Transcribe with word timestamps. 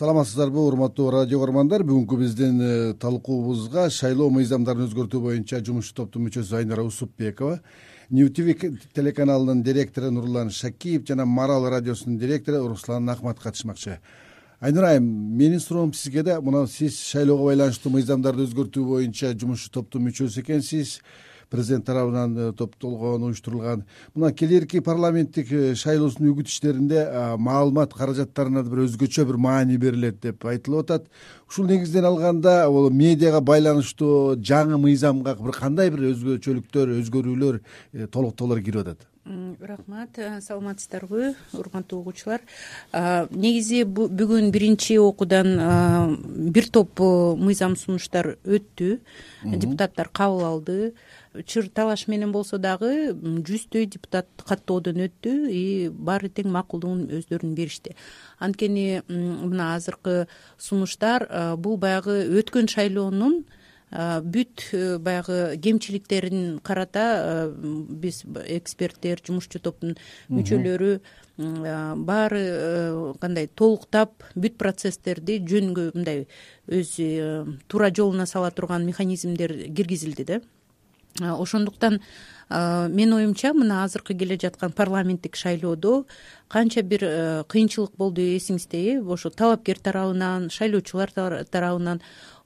саламатсыздарбы 0.00 0.62
урматтуу 0.64 1.10
радио 1.12 1.42
каармандар? 1.42 1.82
Бүгүнкү 1.84 2.16
биздин 2.16 2.60
э, 2.64 2.68
талкуубузга 2.96 3.90
шайлоо 3.92 4.30
мыйзамдарын 4.32 4.86
өзгөртүү 4.86 5.20
боюнча 5.20 5.58
жумушчу 5.60 5.92
топтун 5.98 6.24
мүчөсү 6.24 6.56
айнара 6.56 6.86
усупбекова 6.88 7.58
нью 8.08 8.30
тв 8.32 8.54
телеканалынын 8.96 9.60
директору 9.60 10.08
нурлан 10.10 10.48
шакиев 10.48 11.04
жана 11.04 11.26
марал 11.28 11.68
радиосунун 11.68 12.16
директору 12.16 12.68
руслан 12.68 13.10
ахмат 13.12 13.44
катышмакчы. 13.44 13.98
Айнура 14.58 14.94
айым 14.94 15.04
менин 15.36 15.60
суроом 15.60 15.92
сизге 15.92 16.22
да 16.22 16.40
мына 16.40 16.66
сиз 16.66 16.96
шайлоого 16.96 17.50
байланыштуу 17.50 17.92
мыйзамдарды 17.92 18.48
өзгөртүү 18.48 18.86
боюнча 18.86 19.34
жумушчу 19.34 19.68
топтун 19.68 20.08
мүчөсү 20.08 20.40
экенсиз 20.40 21.02
президент 21.50 21.84
тарабынан 21.86 22.36
э, 22.38 22.52
топтолгон 22.56 23.24
уюштурулган. 23.28 23.84
Мына 24.14 24.32
келэрки 24.32 24.80
парламенттик 24.80 25.52
э, 25.52 25.74
шайлоосунун 25.74 26.32
үгүт 26.32 26.48
иштеринде 26.48 27.04
маалымат 27.38 27.94
каражаттарына 27.94 28.62
бир 28.68 28.84
өзгөчө 28.86 29.26
бир 29.28 29.36
маани 29.36 29.76
берилет 29.76 30.20
деп 30.22 30.46
айтылып 30.46 30.86
атат. 30.86 31.10
Ушул 31.50 31.66
негизден 31.66 32.06
алганда 32.06 32.64
бул 32.70 32.90
медиага 32.90 33.40
байланыштуу 33.40 34.36
жаңы 34.38 34.78
мыйзамга 34.80 35.36
бир 35.42 35.58
кандай 35.58 35.90
бир 35.90 36.12
өзгөчөлүктөр 36.14 36.96
өзгөрүүлөр 37.00 37.60
э, 37.60 38.06
толуктоолор 38.06 38.62
кирип 38.62 38.86
атат 38.86 39.09
рахмат 39.60 40.18
саламатсыздарбы 40.42 41.34
урматтуу 41.54 42.00
угуучулар 42.00 42.42
негизи 43.30 43.84
бүгүн 43.84 44.50
биринчи 44.50 44.98
окуудан 44.98 46.50
бир 46.50 46.68
топ 46.68 47.00
мыйзам 47.00 47.76
сунуштар 47.76 48.36
өттү. 48.44 48.98
Депутаттар 49.44 50.10
кабыл 50.12 50.44
алды. 50.44 50.94
Чыр 51.46 51.68
талаш 51.70 52.08
менен 52.10 52.32
болсо 52.32 52.58
дагы 52.58 53.12
жүздөй 53.14 53.86
депутат 53.86 54.26
каттоодон 54.42 55.04
өттү 55.06 55.34
и 55.46 55.88
баары 55.88 56.28
тең 56.28 56.50
макулдугун 56.50 57.06
өздөрүнүн 57.20 57.54
беришти. 57.54 57.94
Анткени 58.38 59.02
мына 59.06 59.76
азыркы 59.76 60.26
сунуштар 60.58 61.28
бул 61.56 61.78
баягы 61.78 62.24
өткөн 62.40 62.66
шайлоонун 62.66 63.44
бүт 63.90 64.68
э, 64.72 64.98
баягы 64.98 65.56
кемчиликтерин 65.62 66.60
карата 66.62 67.50
биз 67.54 68.22
эксперттер 68.46 69.22
жумушчу 69.26 69.58
топтун 69.58 69.96
мүчөлөрү 70.28 71.00
баары 71.40 72.40
э, 72.40 73.12
кандай 73.20 73.48
толуктап 73.48 74.24
бүт 74.34 74.58
процесстерди 74.58 75.38
жөнгө 75.40 75.90
мындай 75.94 76.26
өз 76.68 76.96
э, 76.98 77.44
туура 77.66 77.90
жолуна 77.94 78.26
сала 78.26 78.50
турган 78.50 78.86
механизмдер 78.86 79.54
киргизилди 79.74 80.24
да. 80.24 80.40
Ошондуктан 81.18 82.00
менин 82.50 83.14
оюмча 83.14 83.52
мына 83.54 83.84
азыркы 83.84 84.14
келе 84.14 84.36
жаткан 84.38 84.72
парламенттик 84.72 85.36
шайлоодо 85.36 86.04
канча 86.48 86.82
бир 86.82 87.04
э, 87.04 87.44
кыйынчылык 87.46 87.96
болду 87.96 88.20
эсиңиздеби 88.20 88.98
ошо 89.06 89.30
талапкер 89.30 89.78
тарабынан 89.78 90.50
шайлоочулар 90.50 91.10
тарабынан 91.50 92.02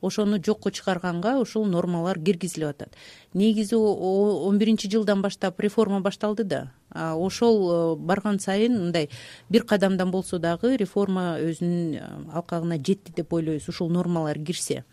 ошону 0.06 0.38
жокко 0.44 0.70
чыгарганга 0.70 1.38
ушул 1.40 1.66
нормалар 1.66 2.18
киргизилип 2.18 2.68
атат. 2.68 2.96
Негизи 3.32 3.74
он 3.74 4.58
биринчи 4.58 4.90
жылдан 4.90 5.22
баштап 5.22 5.60
реформа 5.60 6.00
башталды 6.00 6.44
да. 6.44 6.72
Ошол 6.90 7.56
э, 7.70 7.96
барган 7.96 8.38
сайын 8.38 8.78
мындай 8.78 9.08
бир 9.48 9.64
кадамдан 9.64 10.10
болсо 10.10 10.38
дагы 10.38 10.76
реформа 10.76 11.38
өзүнүн 11.40 11.94
э, 11.94 12.02
алкагына 12.32 12.76
жетти 12.78 13.12
деп 13.16 13.32
ойлойбуз 13.32 13.68
ушул 13.68 13.90
нормалар 13.90 14.38
кирсе 14.38 14.84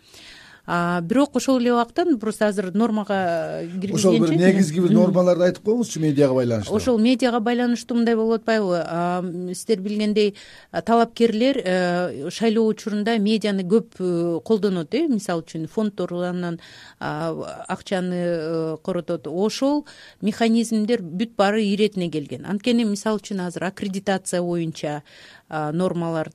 бирок 1.02 1.36
ошол 1.36 1.60
эле 1.60 1.74
убакта 1.74 2.06
просто 2.20 2.48
азыр 2.48 2.72
нормага 2.74 3.64
киргизгенчи 3.74 3.96
ошол 3.96 4.20
бир 4.20 4.36
негизги 4.40 4.80
бир 4.80 4.94
нормаларды 4.96 5.50
айтып 5.50 5.66
коюңузчу 5.68 6.00
медиага 6.00 6.36
байланыштуу. 6.38 6.76
Ошол 6.76 7.00
медиага 7.02 7.42
байланыштуу 7.44 7.98
мындай 7.98 8.16
болуп 8.16 8.42
атпайбы? 8.42 9.54
Сиздер 9.54 9.82
билгендей 9.82 10.36
талапкерлер 10.72 11.62
э, 11.64 12.30
шайлоо 12.30 12.68
учурунда 12.72 13.18
медианы 13.20 13.66
көп 13.68 14.00
э, 14.00 14.40
колдонот 14.46 14.94
э 14.96 15.08
мисалы 15.08 15.44
үчүн 15.44 15.68
фонддорунан 15.68 16.60
акчаны 17.00 18.22
э, 18.22 18.78
коротот. 18.84 19.28
Ошол 19.28 19.86
механизмдер 20.22 21.02
бүт 21.02 21.36
баары 21.36 21.66
иретине 21.66 22.10
келген. 22.10 22.46
Анткени 22.46 22.86
мисалы 22.86 23.20
үчүн 23.20 23.48
азыр 23.48 23.68
аккредитация 23.68 24.42
боюнча 24.42 25.04
нормалар 25.52 26.32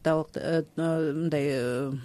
мындай 0.77 1.97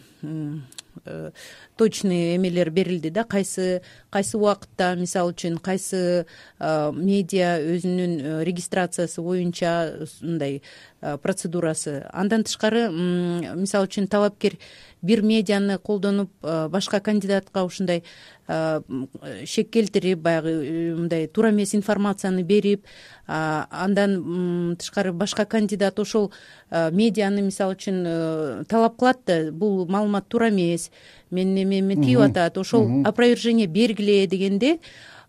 Э, 1.05 1.31
точный 1.77 2.35
эмелер 2.35 2.69
берилди 2.69 3.09
да? 3.09 3.23
Кайсы 3.23 3.81
кайсы 4.09 4.37
убакытта 4.37 4.93
мисалы 4.95 5.31
үчүн 5.31 5.57
кайсы 5.57 6.25
э, 6.25 6.91
медиа 6.91 7.55
өзүнүн 7.63 8.13
э, 8.19 8.43
регистрациясы 8.45 9.23
боюнча 9.23 10.05
мындай 10.21 10.61
процедурасы. 10.99 12.05
Андан 12.11 12.43
тышкары 12.43 12.89
мисалы 12.91 13.87
үчүн 13.87 14.11
талапкер 14.11 14.59
бир 15.01 15.21
медианы 15.21 15.77
колдонуп 15.77 16.29
башка 16.41 16.99
кандидатка 16.99 17.63
ушундай 17.63 18.03
шек 18.47 19.69
келтирип 19.71 20.19
баягы 20.19 20.95
мындай 20.97 21.27
туура 21.27 21.51
эмес 21.51 21.73
информацияны 21.75 22.43
берип 22.43 22.85
андан 23.27 24.75
тышкары 24.79 25.13
башка 25.13 25.45
кандидат 25.45 25.99
ошол 25.99 26.31
медианы 26.71 27.41
мисалы 27.41 27.75
үчүн 27.75 28.65
талап 28.69 28.97
кылат 28.99 29.23
да 29.25 29.51
бул 29.51 29.87
маалымат 29.87 30.27
туура 30.27 30.49
эмес 30.49 30.91
менин 31.31 31.63
эмеме 31.63 31.95
тийип 31.95 32.19
атат 32.19 32.57
ошол 32.57 33.03
опровержение 33.05 33.67
бергиле 33.67 34.27
дегенде 34.27 34.77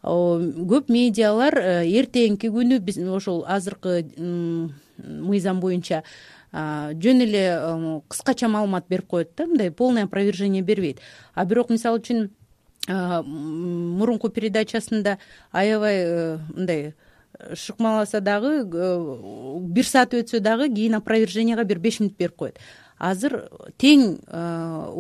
көп 0.03 0.91
медиалар 0.91 1.55
эртеңки 1.87 2.51
күнү 2.51 2.81
биз 2.83 2.99
ошол 2.99 3.45
азыркы 3.47 4.03
мыйзам 4.99 5.61
боюнча 5.61 6.03
жөн 6.53 7.25
эле 7.25 8.03
кыскача 8.09 8.49
маалымат 8.49 8.89
берип 8.89 9.07
коет 9.07 9.31
да 9.37 9.47
мындай 9.47 9.71
полный 9.71 10.05
опровержение 10.05 10.63
бербейт. 10.63 11.01
А 11.35 11.45
бирок 11.45 11.71
мисалы 11.71 11.99
үчүн 11.99 12.31
мурунку 12.89 14.29
передачасында 14.29 15.19
аябай 15.53 15.97
э, 16.03 16.39
мындай 16.49 16.95
шыкмаласа 17.55 18.21
дагы 18.21 18.67
э, 18.67 19.59
бир 19.61 19.87
саат 19.87 20.15
өтсө 20.15 20.41
дагы 20.41 20.69
кийин 20.69 20.97
опроверженияга 20.99 21.65
бир 21.65 21.79
беш 21.79 22.01
мүнөт 22.01 22.17
берип 22.19 22.37
коет 22.37 22.59
азыр 23.03 23.35
тең 23.83 24.05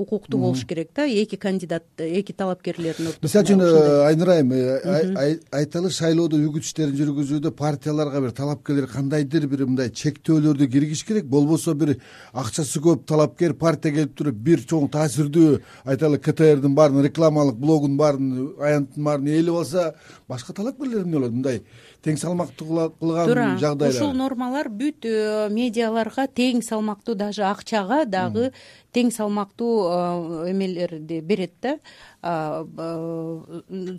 укуктуу 0.03 0.41
болуш 0.41 0.65
керек 0.67 0.91
да 0.97 1.07
эки 1.07 1.37
кандидат 1.41 1.85
эки 2.03 2.35
талапкерлердин 2.35 3.13
мисалы 3.23 3.47
үчүн 3.47 3.63
э, 3.63 4.07
айнура 4.09 4.37
айым 4.39 4.53
э, 4.57 5.39
айталы 5.55 5.91
шайлоодо 5.95 6.41
үгүт 6.43 6.67
иштерин 6.67 6.97
жүргүзүүдө 6.99 7.53
партияларга 7.59 8.21
бир 8.25 8.35
талапкерлер 8.35 8.89
кандайдыр 8.91 9.47
бир 9.51 9.65
мындай 9.69 9.93
чектөөлөрдү 9.95 10.69
киргизиш 10.73 11.05
керек. 11.07 11.29
Болбосо 11.31 11.75
бир 11.79 11.95
акчасы 12.33 12.83
көп 12.83 13.07
талапкер 13.07 13.55
партия 13.55 13.95
келип 13.95 14.17
туруп 14.19 14.43
бир 14.49 14.67
чоң 14.67 14.91
таасирдүү 14.93 15.61
айталы 15.87 16.19
ктрдин 16.19 16.75
баарын 16.75 17.07
рекламалык 17.07 17.59
блогунун 17.61 17.97
баарын 18.01 18.53
аянттын 18.59 19.05
баарын 19.05 19.31
ээлеп 19.37 19.63
алса 19.63 19.93
башка 20.29 20.53
талапкерлер 20.53 21.05
эмне 21.05 21.19
болот. 21.19 21.33
Мындай 21.33 21.63
тең 22.03 22.19
салмактуу 22.19 22.89
кылган 22.99 23.59
жагдайда 23.61 23.91
ушул 23.95 24.15
нормалар 24.19 24.69
бүт 24.69 25.07
э, 25.07 25.49
медиаларга 25.55 26.27
тең 26.27 26.63
салмактуу 26.67 27.15
даже 27.15 27.45
акчага 27.47 28.03
дагы 28.11 28.51
тең 28.95 29.13
салмактуу 29.15 29.87
э, 29.87 30.51
эмелерди 30.51 31.21
берет 31.21 31.55
да. 31.63 31.79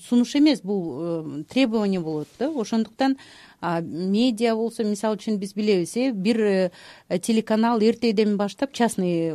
Сунуш 0.07 0.35
эмес 0.35 0.61
бул 0.61 0.83
э, 0.91 1.43
требование 1.47 2.01
болот 2.01 2.27
да. 2.39 2.51
Ошондуктан 2.51 3.17
медиа 3.61 4.55
болсо 4.59 4.83
мисалы 4.83 5.15
үчүн 5.15 5.39
биз 5.39 5.55
билебиз 5.55 5.95
э 5.95 6.11
бир 6.11 6.71
телеканал 7.21 7.79
эртеден 7.79 8.35
баштап 8.37 8.73
частный 8.73 9.31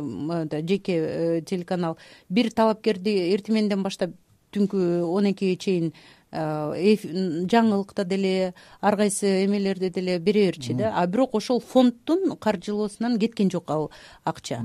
жеке 0.67 1.41
телеканал. 1.41 1.97
Бир 2.29 2.51
талапкерди 2.51 3.33
эртеменден 3.33 3.81
баштап 3.81 4.11
түнкү 4.53 5.03
он 5.05 5.31
экиге 5.31 5.57
чейин 5.57 5.93
Э, 5.93 6.18
жаңылыкта 6.31 8.05
деле 8.05 8.53
ар 8.81 8.97
кайсы 8.97 9.45
эмелерде 9.45 9.89
деле 9.89 10.19
бере 10.19 10.49
берчү 10.49 10.75
да. 10.77 10.93
А 10.95 11.07
бирок 11.07 11.35
ошол 11.35 11.59
фонддун 11.59 12.35
каржылоосунан 12.37 13.17
кеткен 13.19 13.49
жок 13.51 13.69
ал 13.69 13.89
акча. 14.23 14.61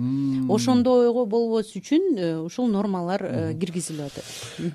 Ошондойго 0.48 1.24
болбос 1.26 1.74
үчүн 1.76 2.18
э, 2.18 2.36
ушул 2.38 2.68
нормалар 2.68 3.24
э, 3.24 3.54
киргизилип 3.58 4.06
атат. 4.06 4.24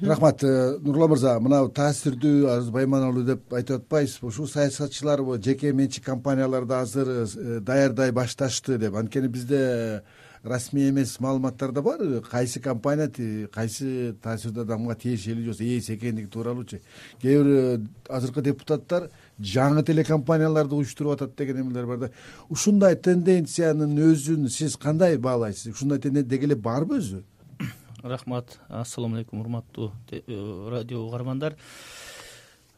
Рахмат 0.02 0.42
нурлан 0.81 1.13
мырза 1.13 1.40
мына 1.40 1.62
таасирдүү 1.69 2.50
азыр 2.56 2.74
байманалуу 2.74 3.24
деп 3.24 3.54
айтып 3.54 3.84
атпайбызбы 3.84 4.28
ушул 4.28 4.48
саясатчылар 4.48 5.22
жеке 5.44 5.74
менчик 5.74 6.06
компанияларды 6.06 6.74
азыр 6.74 7.62
даярдай 7.62 8.12
башташты 8.12 8.78
деп. 8.78 8.96
Анткени 8.96 9.28
бизде 9.28 10.04
расмий 10.44 10.89
эмес 10.89 11.19
маалыматтар 11.19 11.71
да 11.71 11.81
бар. 11.81 12.00
Кайсы 12.21 12.59
компания 12.59 13.09
кайсы 13.51 14.15
таасирдүү 14.24 14.63
адамга 14.63 14.95
тиешелүү 14.95 15.53
же 15.53 15.59
болбосо 15.59 15.63
ээси 15.63 15.95
экендиги 15.95 16.27
тууралуучу. 16.27 16.80
Кээ 17.21 17.44
бир 17.44 17.47
э, 17.47 17.80
азыркы 18.07 18.41
депутаттар 18.41 19.09
жаңы 19.39 19.83
телекомпанияларды 19.83 20.75
уюштуруп 20.75 21.13
атат 21.13 21.36
деген 21.36 21.62
эмелер 21.62 21.86
бар 21.86 21.97
да. 21.97 22.12
Ушундай 22.50 22.95
тенденциянын 22.95 23.97
өзүн 23.97 24.50
сиз 24.50 24.77
кандай 24.77 25.18
баалайсыз? 25.18 25.74
Ушундай 25.74 26.00
тенденция 26.00 26.30
деги 26.30 26.45
эле 26.45 26.56
барбы 26.56 27.00
өзү? 27.00 27.24
Рахмат. 28.03 28.59
Ассалому 28.69 29.15
алейкум 29.15 29.41
урматтуу 29.41 29.91
э, 30.12 30.69
радио 30.69 31.06
угармандар. 31.06 31.57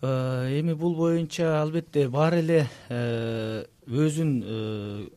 Э, 0.02 0.60
эми 0.60 0.74
бул 0.74 0.96
боюнча 0.96 1.62
албетте 1.62 2.10
баары 2.10 2.40
эле 2.42 2.68
өзүн 3.86 5.12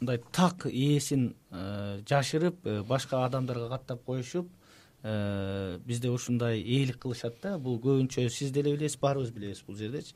мындай 0.00 0.20
так 0.32 0.66
ээсин 0.66 1.34
жашырып 2.08 2.62
башка 2.88 3.24
адамдарга 3.24 3.68
каттап 3.68 4.04
коюшуп 4.04 4.48
бизде 5.02 6.10
ушундай 6.10 6.60
ээлик 6.60 6.98
кылышат 6.98 7.40
да. 7.42 7.58
Бул 7.58 7.78
көбүнчө 7.78 8.28
сиз 8.30 8.52
деле 8.52 8.76
билесиз 8.76 8.98
баарыбыз 9.00 9.30
билебиз 9.30 9.62
бул 9.66 9.76
жердечи. 9.76 10.14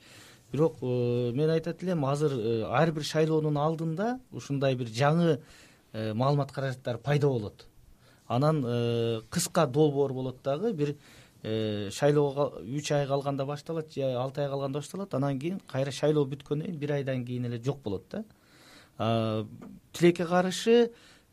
Бирок 0.52 0.80
мен 0.82 1.50
айтат 1.50 1.82
элем 1.82 2.04
азыр 2.04 2.64
ар 2.68 2.92
бир 2.92 3.04
шайлоонун 3.04 3.56
алдында 3.56 4.18
ушундай 4.32 4.74
бир 4.74 4.88
жаңы 4.88 5.38
маалымат 5.92 6.52
каражаттары 6.52 6.98
пайда 6.98 7.28
болот. 7.28 7.66
Анан 8.28 8.62
кыска 9.30 9.66
долбоор 9.66 10.12
болот 10.12 10.42
дагы 10.42 10.72
бир 10.72 10.96
Э, 11.42 11.90
шайлоого 11.90 12.62
үч 12.62 12.92
ай 12.92 13.06
калганда 13.06 13.44
башталат 13.44 13.92
же 13.92 14.02
алты 14.14 14.42
ай 14.42 14.48
калганда 14.48 14.78
башталат. 14.78 15.14
Анан 15.14 15.40
кийин 15.40 15.58
кайра 15.66 15.90
шайлоо 15.90 16.24
бүткөндөн 16.24 16.66
кийин 16.66 16.78
бир 16.78 16.92
айдан 16.92 17.24
кийин 17.26 17.46
эле 17.46 17.58
жок 17.58 17.80
болот 17.82 18.04
да 18.10 18.24
тилекке 19.92 20.26
каршы 20.26 20.76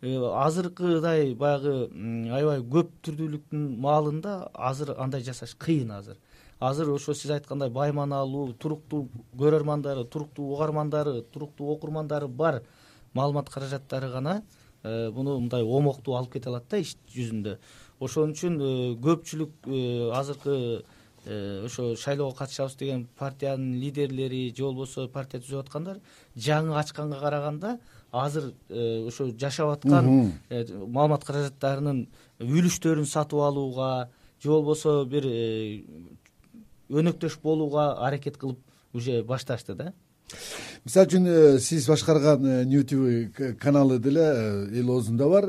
э, 0.01 0.15
азыркыдай 0.43 1.33
баягы 1.35 1.89
аябай 2.33 2.63
көп 2.63 2.91
түрдүүлүктүн 3.05 3.65
маалында 3.81 4.51
азыр 4.53 4.95
андай 4.97 5.23
жасаш 5.23 5.55
кыйын 5.59 5.91
азыр. 5.97 6.17
Азыр 6.59 6.91
ошо 6.91 7.13
сиз 7.13 7.31
айткандай 7.31 7.69
байманалуу 7.69 8.53
туруктуу 8.53 9.07
көрөрмандары 9.37 10.05
туруктуу 10.05 10.53
угармандары 10.53 11.21
туруктуу 11.21 11.71
окурмандары 11.75 12.27
бар 12.27 12.61
маалымат 13.13 13.49
каражаттары 13.49 14.11
гана 14.11 14.41
э, 14.83 15.09
муну 15.11 15.39
мындай 15.39 15.63
омоктуу 15.63 16.15
алып 16.15 16.33
кете 16.33 16.49
алат 16.49 16.67
да 16.69 16.77
иш 16.77 16.95
жүзүндө. 17.15 17.57
Ошон 17.99 18.33
үчүн 18.35 18.59
э, 18.59 18.73
көпчүлүк 19.03 19.67
э, 19.67 20.11
азыркы 20.15 20.55
э, 20.55 20.81
ошо 21.25 21.95
шайлоого 21.95 22.35
катышабыз 22.35 22.75
деген 22.75 23.07
партиянын 23.17 23.79
лидерлери 23.79 24.53
же 24.55 24.63
болбосо 24.63 25.07
партия 25.07 25.39
түзүп 25.39 25.65
аткандар 25.65 25.99
жаңы 26.35 26.77
ачканга 26.79 27.19
караганда 27.19 27.79
азыр 28.11 28.53
ошо 28.69 29.29
жашап 29.37 29.75
аткан 29.77 30.33
маалымат 30.49 31.25
каражаттарынын 31.25 32.07
үлүштөрүн 32.39 33.05
сатып 33.05 33.39
алууга 33.39 34.09
же 34.41 34.49
болбосо 34.49 35.05
бир 35.05 35.27
өнөктөш 36.89 37.39
болууга 37.43 37.91
аракет 38.07 38.37
кылып 38.37 38.59
уже 38.93 39.23
башташты 39.23 39.75
да. 39.75 39.93
Мисалы 40.85 41.07
үчүн 41.07 41.27
э, 41.27 41.59
сиз 41.59 41.87
башкарган 41.89 42.45
э, 42.45 42.63
нью 42.65 42.83
тв 42.85 43.55
каналы 43.59 43.99
деле 43.99 44.21
э, 44.21 44.79
эл 44.79 44.91
оозунда 44.93 45.27
бар 45.29 45.47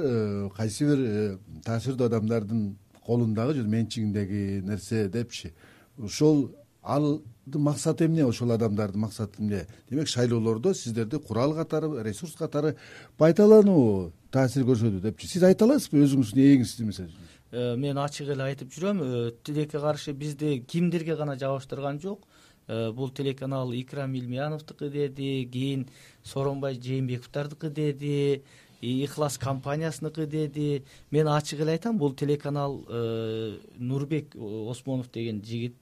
кайсы 0.57 0.87
бир 0.89 1.39
таасирдүү 1.65 2.09
адамдардын 2.09 2.63
колундагы 3.05 3.55
же 3.55 3.63
менчигиндеги 3.63 4.61
нерсе 4.65 5.09
депчи. 5.09 5.53
Ошол 5.99 6.55
алдын 6.83 7.61
максаты 7.61 8.07
эмне? 8.07 8.25
Ошол 8.27 8.53
адамдардын 8.53 9.01
максаты 9.01 9.43
эмне? 9.43 9.67
Демек 9.91 10.09
шайлоолордо 10.09 10.75
сиздерди 10.75 11.19
курал 11.19 11.55
катары 11.55 12.03
ресурс 12.03 12.35
катары 12.35 12.77
пайдалануу 13.19 14.13
таасир 14.31 14.65
көрсөтөт 14.65 15.01
депчи. 15.01 15.27
Сиз 15.27 15.43
айта 15.43 15.65
аласызбы? 15.65 16.05
Өзүңүздүн 16.05 16.45
ээңизди 16.47 16.87
мисалы 16.87 17.11
үчүн 17.11 17.81
мен 17.83 17.99
ачык 17.99 18.29
эле 18.31 18.45
айтып 18.47 18.71
жүрөм. 18.71 19.01
Тилекке 19.43 19.81
каршы 19.83 20.13
бизди 20.13 20.61
кимдирге 20.63 21.17
гана 21.17 21.35
жабыштырган 21.37 22.01
жок. 22.01 22.27
Э, 22.71 22.93
бул 22.93 23.11
телеканал 23.11 23.73
икрам 23.73 24.15
илмияновдуку 24.15 24.89
деди 24.89 25.49
кийин 25.53 25.89
сооронбай 26.23 26.75
жээнбековдордуку 26.81 27.69
деди 27.69 28.45
ыхлас 28.83 29.39
компаниясыныкы 29.39 30.27
деди. 30.27 30.85
Мен 31.11 31.29
ачык 31.29 31.61
эле 31.61 31.73
айтам 31.73 31.99
бул 31.99 32.15
телеканал 32.15 32.85
э, 32.89 33.59
нурбек 33.77 34.35
осмонов 34.37 35.11
деген 35.13 35.43
жигит 35.45 35.75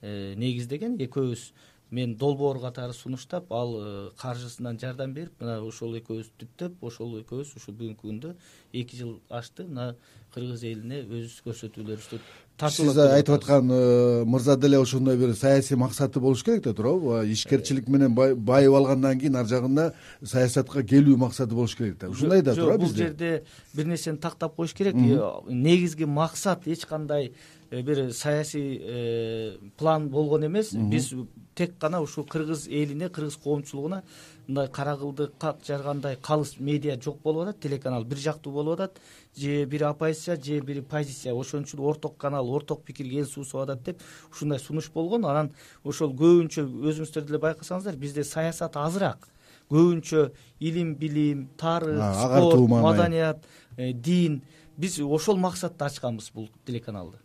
э, 0.00 0.34
негиздеген 0.36 0.96
экөөбүз. 0.96 1.52
Мен 1.90 2.16
долбоор 2.16 2.58
катары 2.60 2.92
сунуштап 2.92 3.52
ал 3.52 4.12
каржысынан 4.18 4.78
жардам 4.80 5.12
берип 5.14 5.40
мына 5.40 5.60
ошол 5.62 5.98
экөөбүз 5.98 6.32
түптөп 6.40 6.82
ошол 6.82 7.20
экөөбүз 7.20 7.52
ушу 7.56 7.72
бүгүнкү 7.72 8.08
күндө 8.08 8.32
эки 8.72 8.96
жыл 8.96 9.20
ашты 9.28 9.66
мына 9.68 9.94
кыргыз 10.34 10.64
элине 10.64 11.04
өз 11.04 11.38
көрсөтүүлөрүбүздү 11.44 12.18
сиз 12.60 12.96
айтып 12.98 13.34
аткан 13.34 13.70
э, 13.70 14.24
мырза 14.24 14.56
деле 14.56 14.78
ошондой 14.78 15.16
бир 15.16 15.34
саясий 15.34 15.76
максаты 15.76 16.20
болуш 16.20 16.44
керек 16.44 16.62
да 16.62 16.74
туурабы. 16.74 17.26
Ишкерчилик 17.26 17.88
менен 17.88 18.14
байып 18.14 18.74
алгандан 18.74 19.18
кийин 19.18 19.36
ар 19.36 19.46
жагында 19.46 19.92
саясатка 20.22 20.84
келүү 20.86 21.16
максаты 21.16 21.54
болуш 21.54 21.74
керек 21.74 21.98
да. 21.98 22.10
Ушундай 22.10 22.42
да 22.42 22.54
туура 22.54 22.78
бизде 22.78 22.94
бул 22.94 23.08
жерде 23.08 23.44
бир 23.74 23.86
нерсени 23.86 24.18
тактап 24.18 24.54
коюш 24.54 24.72
керек. 24.72 24.94
Э, 24.94 25.32
негизги 25.50 26.04
максат 26.04 26.68
эч 26.68 26.86
кандай 26.86 27.32
э, 27.70 27.82
бир 27.82 28.12
саясий 28.12 29.58
план 29.76 30.08
болгон 30.08 30.46
эмес. 30.46 30.72
Биз 30.72 31.12
тек 31.56 31.74
гана 31.80 32.00
ушул 32.02 32.24
кыргыз 32.24 32.68
элине 32.68 33.08
кыргыз 33.08 33.36
коомчулугуна 33.36 34.04
мындай 34.46 34.68
кара 34.68 34.96
кылды 34.96 35.30
как 35.38 35.58
жаргандай 35.66 36.16
калыс 36.16 36.58
медиа 36.58 37.00
жок 37.00 37.20
болуп 37.22 37.48
атат 37.48 37.60
телеканал 37.60 38.04
бир 38.04 38.18
жактуу 38.18 38.52
болуп 38.52 38.80
атат. 38.80 39.00
Же 39.36 39.64
бири 39.64 39.84
оппозиция 39.84 40.40
же 40.40 40.60
бири 40.60 40.80
позиция. 40.80 41.34
Ошон 41.34 41.64
үчүн 41.64 41.80
орток 41.80 42.16
канал 42.16 42.50
орток 42.50 42.82
пикирге 42.84 43.20
эл 43.20 43.26
суусуп 43.26 43.62
атат 43.62 43.82
деп 43.82 44.02
ушундай 44.30 44.58
сунуш 44.58 44.90
болгон. 44.90 45.24
Анан 45.24 45.52
ошол 45.84 46.12
көбүнчө 46.12 46.66
өзүңүздөр 46.90 47.26
деле 47.26 47.38
байкасаңыздар 47.38 47.96
бизде 47.96 48.24
саясат 48.24 48.76
азыраак. 48.76 49.28
Көбүнчө 49.70 50.30
илим 50.60 50.94
билим 50.94 51.48
тарых 51.56 52.02
спорт 52.14 52.68
маданият 52.68 53.44
э, 53.76 53.92
дин. 53.92 54.42
Биз 54.76 55.00
ошол 55.00 55.36
максатта 55.36 55.86
ачканбыз 55.86 56.30
бул 56.34 56.50
телеканалды. 56.66 57.18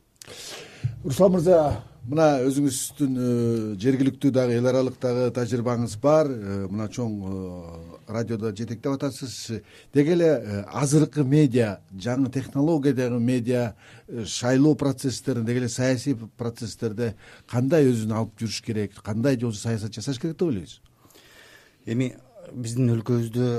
Руслан 1.03 1.31
мырза 1.31 1.83
мына 2.09 2.25
өзүңүздүн 2.47 3.17
э, 3.21 3.25
жергиликтүү 3.81 4.31
дагы 4.33 4.55
эл 4.57 4.67
аралык 4.71 4.97
дагы 5.01 5.27
тажрыйбаңыз 5.35 5.95
бар. 6.01 6.29
Э, 6.29 6.55
мына 6.71 6.87
чоң 6.89 7.11
э, 7.21 7.33
радиодо 8.09 8.49
жетектеп 8.55 8.95
атасыз. 8.95 9.61
Деги 9.93 10.15
эле 10.15 10.31
азыркы 10.65 11.23
медиа 11.23 11.79
жаңы 11.93 12.31
технологиядагы 12.33 13.19
медиа 13.21 13.75
шайлоо 14.25 14.73
процесстерин 14.75 15.45
деги 15.45 15.61
эле 15.61 15.69
саясий 15.69 16.17
процесстерде 16.37 17.13
кандай 17.47 17.91
өзүн 17.91 18.15
алып 18.17 18.33
жүрүш 18.41 18.63
керек 18.65 18.97
кандай 19.05 19.37
жол 19.37 19.53
саясат 19.53 19.93
жасаш 19.93 20.17
керек 20.17 20.37
деп 20.39 20.47
ойлойсуз 20.49 20.81
эми 21.85 22.13
биздин 22.53 22.89
өлкөбүздө 22.95 23.49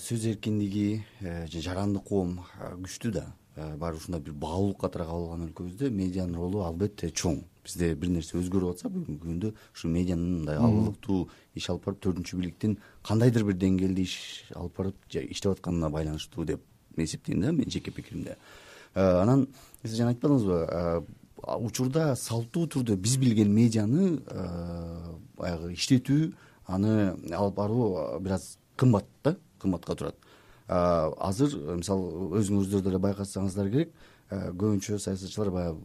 сөз 0.00 0.28
эркиндиги 0.32 1.04
жарандык 1.52 2.08
коом 2.08 2.38
күчтүү 2.80 3.18
да 3.20 3.28
баары 3.56 3.96
ушундай 3.96 4.20
бир 4.20 4.34
баалуулук 4.34 4.80
катары 4.80 5.06
кабыл 5.06 5.28
алган 5.28 5.46
өлкөбүздө 5.48 5.90
медианын 5.94 6.34
ролу 6.34 6.64
албетте 6.66 7.10
чоң. 7.10 7.42
Бизде 7.64 7.94
бир 7.94 8.10
нерсе 8.10 8.36
өзгөрүп 8.40 8.74
атса 8.74 8.90
бүгүнкү 8.92 9.28
күндө 9.28 9.52
ушу 9.74 9.88
медианын 9.88 10.40
мындай 10.40 10.58
алыктуу 10.58 11.28
иш 11.54 11.70
алып 11.70 11.86
барып 11.86 12.02
төртүнчү 12.04 12.40
бийликтин 12.40 12.76
кандайдыр 13.06 13.46
бир 13.48 13.56
деңгээлде 13.62 14.04
иш 14.04 14.16
алып 14.54 14.78
барып 14.78 15.18
иштеп 15.22 15.54
атканына 15.54 15.90
байланыштуу 15.94 16.44
деп 16.44 16.62
эсептейм 16.96 17.40
да 17.40 17.52
менин 17.52 17.70
жеке 17.70 17.90
пикиримде. 17.90 18.36
Э, 18.94 19.22
анан 19.22 19.48
сиз 19.82 19.96
жана 19.98 20.12
айтпадыңызбы 20.14 20.58
э, 20.70 21.00
учурда 21.58 22.14
салттуу 22.16 22.68
түрдө 22.70 22.96
биз 22.96 23.16
билген 23.18 23.50
медианы 23.54 24.18
э, 24.18 25.14
баягы 25.38 25.72
иштетүү 25.74 26.32
аны 26.66 27.14
алып 27.34 27.56
баруу 27.56 28.20
бир 28.20 28.36
аз 28.38 28.56
кымбат 28.76 29.08
да 29.24 29.36
кымбатка 29.58 29.96
турат 29.96 30.16
азыр 30.68 31.76
мисалы 31.76 32.30
өзүңүздөр 32.40 32.82
деле 32.86 32.98
байкасаңыздар 33.02 33.70
керек 33.70 33.92
көбүнчө 34.30 34.98
саясатчылар 34.98 35.50
баягы 35.52 35.78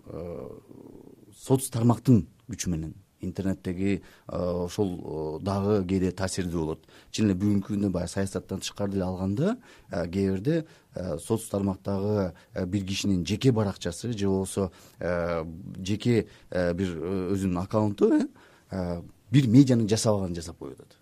соц 1.36 1.70
тармактын 1.70 2.26
күчү 2.50 2.72
менен. 2.72 2.94
Интернеттеги 3.20 3.98
ошол 4.32 5.42
дагы 5.44 5.82
кээде 5.84 6.14
таасирдүү 6.16 6.62
болот. 6.62 6.86
Чын 7.12 7.28
эле 7.28 7.36
бүгүнкү 7.36 7.74
күндө 7.74 7.90
баягы 7.92 8.14
саясаттан 8.14 8.62
тышкары 8.64 8.94
деле 8.94 9.04
алганда 9.04 9.58
кээ 9.92 10.32
бирде 10.32 10.62
соц 11.20 11.50
тармактагы 11.52 12.32
бир 12.56 12.86
кишинин 12.88 13.26
жеке 13.28 13.52
баракчасы 13.52 14.14
же 14.14 14.30
болбосо 14.30 14.72
жеке 15.84 16.30
бир 16.50 16.96
өзүнүн 17.36 17.60
аккаунту 17.66 18.14
бир 19.32 19.52
медианын 19.52 19.92
жасабаганын 19.92 20.40
жасап 20.40 20.58
коюп 20.64 20.80
атат 20.80 20.99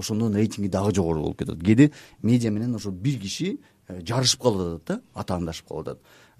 ошондон 0.00 0.34
рейтинги 0.34 0.68
дагы 0.68 0.94
жогору 0.94 1.22
болуп 1.22 1.42
атат 1.42 1.62
кээде 1.62 1.90
медиа 2.22 2.50
менен 2.50 2.74
ошо 2.76 2.90
бир 2.90 3.20
киши 3.20 3.58
жарышып 3.88 4.42
калып 4.42 4.60
атат 4.60 4.86
да 4.88 5.20
атаандашып 5.22 5.68
калып 5.68 5.88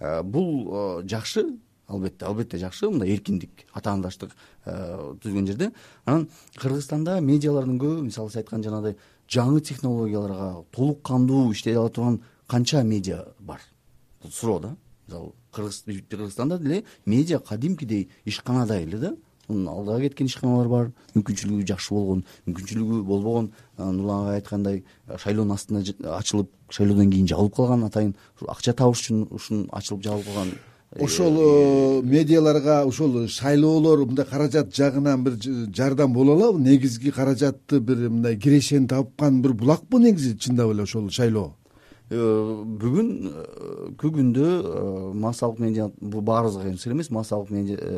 атат 0.00 0.24
бул 0.24 1.02
жакшы 1.04 1.46
албетте 1.90 2.24
албетте 2.24 2.58
жакшы. 2.58 2.88
Мындай 2.90 3.10
эркиндик 3.14 3.66
атаандаштык 3.74 4.30
э, 4.64 5.14
түзгөн 5.22 5.46
жерде. 5.46 5.70
Анан 6.04 6.28
кыргызстанда 6.56 7.18
медиалардын 7.20 7.80
көбү 7.80 8.04
мисалы 8.06 8.30
сиз 8.30 8.42
айткан 8.42 8.62
жанагыдай 8.64 8.96
жаңы 9.28 9.60
технологияларга 9.60 10.64
толук 10.70 11.02
кандуу 11.06 11.50
иштей 11.52 11.76
ала 11.76 11.90
турган 11.90 12.20
канча 12.46 12.82
медиа 12.82 13.24
бар. 13.38 13.60
Бул 14.22 14.30
суроо 14.30 14.60
да. 14.60 14.76
Мисалы 15.08 15.32
кыргызстанда 15.52 16.58
деле 16.58 16.84
медиа 17.06 17.40
кадимкидей 17.40 18.10
ишканада 18.24 18.80
эле 18.80 18.98
да 18.98 19.16
мунун 19.50 19.68
алдыга 19.68 20.00
кеткен 20.06 20.30
ишканалар 20.30 20.68
бар 20.68 20.88
мүмкүнчүлүгү 21.14 21.66
жакшы 21.68 21.94
болгон 21.94 22.24
мүмкүнчүлүгү 22.46 23.02
болбогон. 23.04 23.50
Э, 23.76 23.90
нурлан 23.90 24.24
агай 24.24 24.40
айткандай 24.40 24.82
э, 25.08 25.18
шайлоонун 25.18 25.54
астында 25.54 25.82
ачылып 26.16 26.50
шайлоодон 26.70 27.10
кийин 27.10 27.28
жабылып 27.28 27.54
калган 27.56 27.84
атайын 27.86 28.14
акча 28.48 28.74
табыш 28.76 29.04
үчүн 29.04 29.26
ушун 29.30 29.68
ачылып 29.72 30.04
жабылып 30.04 30.26
калган 30.26 30.52
ошол 30.98 31.38
э, 31.38 32.02
медиаларга 32.02 32.84
ушул 32.86 33.28
шайлоолор 33.28 34.04
мындай 34.06 34.26
каражат 34.26 34.74
жагынан 34.74 35.24
бир 35.24 35.38
жардам 35.74 36.12
боло 36.12 36.34
алабы? 36.34 36.60
Негизги 36.60 37.10
каражатты 37.10 37.80
бир 37.80 38.08
мындай 38.08 38.36
кирешени 38.36 38.88
тапкан 38.88 39.40
бир 39.42 39.52
булакпы 39.52 39.98
негизи 39.98 40.36
чындап 40.36 40.72
эле 40.72 40.82
ошол 40.82 41.10
шайлоо 41.10 41.54
э, 42.10 42.64
бүгүнкү 42.82 44.10
күндө 44.16 44.46
массалык 45.14 45.60
медиа 45.62 45.90
бул 46.00 46.22
баарыбызга 46.26 46.68
эмес 46.68 46.86
эмес 46.86 47.10
массалык 47.10 47.50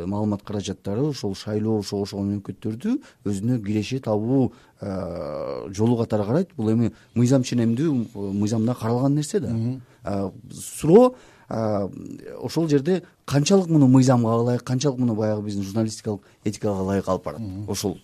маалымат 0.06 0.42
каражаттары 0.44 1.08
ошол 1.08 1.34
шайлоо 1.34 1.80
ошогошогон 1.80 2.30
мөмкүнөттөрдү 2.36 2.96
өзүнө 3.24 3.58
киреше 3.64 4.00
табуу 4.04 4.52
жолу 4.80 5.96
катары 5.96 6.24
карайт. 6.26 6.54
Бул 6.56 6.72
эми 6.72 6.92
мыйзам 7.14 7.42
ченемдүү 7.42 7.92
мыйзамда 8.14 8.74
каралган 8.74 9.14
нерсе 9.14 9.40
да. 9.40 10.30
Суроо 10.50 11.14
ошол 11.48 12.68
жерде 12.68 13.02
канчалык 13.24 13.68
муну 13.68 13.86
мыйзамга 13.86 14.38
ылайык 14.40 14.64
канчалык 14.64 14.98
муну 14.98 15.14
баягы 15.14 15.42
биздин 15.42 15.62
журналистикалык 15.62 16.22
этикага 16.44 16.82
ылайык 16.82 17.08
алып 17.08 17.24
барат 17.24 17.40
ошол 17.68 17.98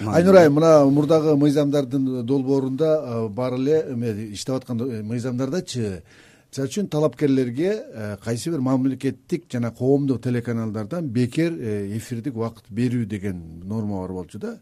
айнур 0.00 0.36
айым 0.36 0.54
мына 0.58 0.84
мурдагы 0.90 1.36
мыйзамдардын 1.36 2.26
долбоорунда 2.26 3.28
бар 3.28 3.54
эле 3.54 3.82
эме 3.92 4.12
иштеп 4.32 4.56
аткан 4.56 4.80
э, 4.80 5.02
мыйзамдардачы. 5.02 6.02
Мисалы 6.50 6.68
үчүн 6.68 6.88
талапкерлерге 6.88 7.70
э, 7.72 8.16
кайсы 8.22 8.50
бир 8.50 8.60
мамлекеттик 8.60 9.44
жана 9.52 9.70
коомдук 9.70 10.22
телеканалдардан 10.22 11.08
бекер 11.08 11.52
э, 11.52 11.96
эфирдик 11.96 12.36
убакыт 12.36 12.64
берүү 12.70 13.06
деген 13.06 13.62
норма 13.64 14.00
бар 14.00 14.12
болчу 14.12 14.38
да. 14.38 14.58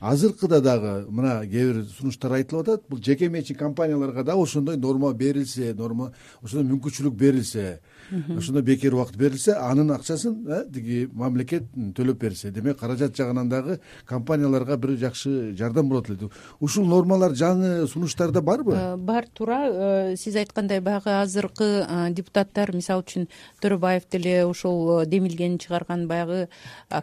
Азыркыда 0.00 0.60
дагы 0.60 1.06
мына 1.10 1.42
кээ 1.46 1.72
бир 1.72 1.84
сунуштар 1.98 2.32
айтылып 2.32 2.68
атат 2.68 2.88
бул 2.88 3.02
жеке 3.02 3.28
менчик 3.28 3.58
компанияларга 3.58 4.24
дагы 4.24 4.42
ошондой 4.42 4.76
норма 4.76 5.12
берилсе 5.12 5.74
норма 5.74 6.12
ошондой 6.42 6.72
мүмкүнчүлүк 6.72 7.14
берилсе 7.14 7.80
ошондой 8.10 8.62
бекер 8.62 8.94
убакыт 8.94 9.16
берилсе 9.16 9.52
анын 9.52 9.90
акчасын 9.92 10.36
э, 10.46 10.64
тиги 10.72 11.08
мамлекет 11.12 11.68
төлөп 11.96 12.18
берсе. 12.20 12.50
Демек 12.50 12.78
каражат 12.78 13.16
жагынан 13.16 13.48
дагы 13.48 13.80
компанияларга 14.06 14.76
бир 14.76 14.96
жакшы 14.96 15.54
жардам 15.56 15.88
болот 15.88 16.08
эле. 16.10 16.30
Ушул 16.60 16.86
нормалар 16.86 17.32
жаңы 17.32 17.86
сунуштарда 17.86 18.42
барбы? 18.42 18.74
Э, 18.74 18.96
бар 18.96 19.26
туура. 19.28 19.60
Э, 19.68 20.16
сиз 20.16 20.36
айткандай 20.36 20.80
баягы 20.80 21.10
азыркы 21.20 21.86
депутаттар 22.10 22.74
мисалы 22.74 23.04
үчүн 23.04 23.28
төрөбаев 23.62 24.08
деле 24.10 24.46
ушул 24.46 25.04
демилгени 25.06 25.58
чыгарган 25.58 26.06
баягы 26.08 26.48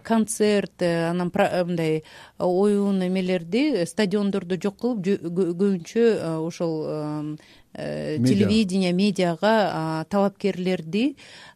концерт 0.03 0.81
анан 0.81 1.31
мындай 1.31 2.03
оюн 2.39 3.03
эмелерди 3.05 3.85
стадиондордо 3.85 4.57
жок 4.61 4.79
кылып 4.81 5.05
көбүнчө 5.05 6.05
ошол 6.45 7.37
телевидение 7.75 8.93
медиага 8.93 10.05
талапкерлерди 10.09 11.15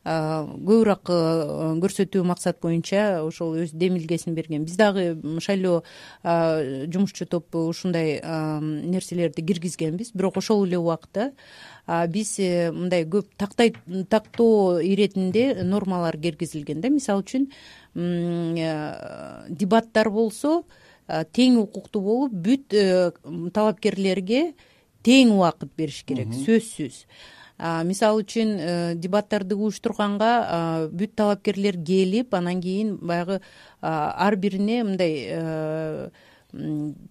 көбүрөөк 0.09 1.09
э, 1.11 1.79
көрсөтүү 1.83 2.23
максат 2.25 2.59
боюнча 2.63 3.21
ошол 3.21 3.57
өз 3.63 3.73
демилгесин 3.75 4.35
берген. 4.35 4.63
Биз 4.65 4.77
дагы 4.79 5.19
шайлоо 5.43 5.83
жумушчу 6.23 7.27
топ 7.27 7.55
ушундай 7.55 8.19
нерселерди 8.21 9.43
киргизгенбиз. 9.45 10.11
Бирок 10.13 10.37
ошол 10.37 10.65
эле 10.65 10.79
убакта 10.79 11.31
биз 12.07 12.39
э, 12.39 12.71
мындай 12.71 13.05
көп 13.05 13.27
тактай 13.37 13.73
тактоо 14.09 14.79
иретинде 14.81 15.63
нормалар 15.63 16.17
киргизилген 16.17 16.81
да. 16.81 16.89
Мисалы 16.89 17.23
үчүн 17.23 17.49
дебаттар 19.49 20.09
болсо 20.09 20.63
тең 21.07 21.57
укуктуу 21.59 22.01
болуп 22.01 22.33
бүт 22.33 22.73
талапкерлерге 23.53 24.53
тең 25.05 25.35
убакыт 25.37 25.71
бериш 25.77 26.03
керек 26.07 26.33
сөзсүз. 26.33 27.03
Мисалы 27.59 28.23
үчүн 28.23 28.51
э, 28.55 28.73
дебаттарды 28.95 29.57
уюштурганга 29.59 30.87
бүт 30.95 31.17
талапкерлер 31.19 31.75
келип 31.75 32.33
анан 32.37 32.61
кийин 32.63 32.95
баягы 33.03 33.41
ар 33.81 34.37
бирине 34.39 34.77
мындай 34.87 35.17
э, 35.27 36.09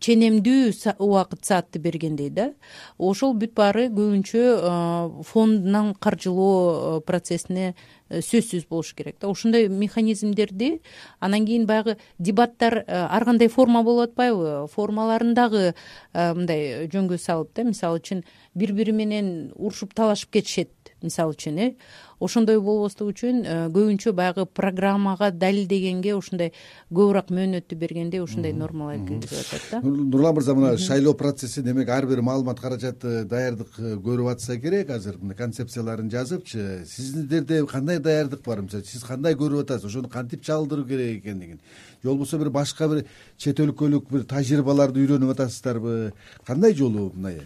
ченемдүү 0.00 0.72
убакыт 0.96 1.44
саатты 1.44 1.78
бергендей 1.78 2.30
да. 2.32 2.48
Ошол 2.96 3.36
бүт 3.36 3.52
баары 3.60 3.90
көбүнчө 3.92 5.22
фондунан 5.28 5.92
каржылоо 6.00 7.02
процессине 7.04 7.74
Э, 7.74 7.97
сөзсүз 8.10 8.66
болуш 8.68 8.94
керек 8.94 9.16
да. 9.20 9.28
Ошондой 9.28 9.68
механизмдерди 9.68 10.80
анан 11.20 11.46
кийин 11.46 11.66
баягы 11.66 11.98
дебаттар 12.18 12.84
э, 12.84 12.84
ар 12.88 13.24
кандай 13.24 13.48
форма 13.48 13.82
болуп 13.82 14.10
атпайбы? 14.10 14.66
Формаларын 14.72 15.34
дагы 15.34 15.74
э, 16.12 16.34
мындай 16.34 16.88
жөнгө 16.88 17.18
салып 17.18 17.52
да 17.54 17.64
мисалы 17.68 18.00
үчүн 18.00 18.24
бири 18.54 18.72
бири 18.72 18.92
менен 18.92 19.52
урушуп 19.56 19.94
талашып 19.94 20.38
кетишет 20.38 20.70
мисалы 21.02 21.36
үчүн 21.36 21.58
э 21.58 21.74
ошондой 22.20 22.58
болбослук 22.60 23.12
үчүн 23.12 23.42
э, 23.44 23.56
көбүнчө 23.72 24.12
баягы 24.16 24.44
программага 24.46 25.30
далилдегенге 25.30 26.14
ушундай 26.16 26.52
көбүрөөк 26.90 27.30
мөөнөттү 27.34 27.78
бергенде 27.78 28.20
ушундай 28.22 28.52
нормалар 28.52 28.98
киргизип 29.06 29.38
атат 29.38 29.68
да. 29.70 29.80
Нурлан 29.82 30.34
мырза 30.34 30.54
мына 30.58 30.72
шайлоо 30.78 31.14
процесси 31.14 31.62
демек 31.62 31.88
ар 31.88 32.06
бир 32.06 32.22
маалымат 32.26 32.60
каражаты 32.60 33.24
даярдык 33.24 33.78
э, 33.78 33.94
көрүп 34.02 34.32
атса 34.32 34.58
керек. 34.58 34.90
Азыр 34.90 35.18
мына 35.20 35.34
концепцияларын 35.38 36.10
жазыпчы. 36.10 36.84
Сиздерде 36.86 37.64
кандай 37.66 37.98
даярдык 37.98 38.42
бар? 38.44 38.62
Мисалы 38.62 38.84
сиз 38.84 39.04
кандай 39.04 39.38
көрүп 39.38 39.66
атасыз? 39.66 39.86
Ошону 39.92 40.08
кантип 40.08 40.42
чалдыруу 40.42 40.86
керек 40.86 41.22
экендигин? 41.22 41.60
Же 42.02 42.10
болбосо 42.10 42.38
бир 42.38 42.50
башка 42.50 42.88
бир 42.88 43.04
чет 43.36 43.60
өлкөлүк 43.60 44.10
бир 44.10 44.26
тажрыйбаларды 44.26 45.04
үйрөнүп 45.04 45.36
атасыздарбы? 45.36 46.12
Кандай 46.46 46.74
жолу 46.74 47.12
мындай 47.14 47.44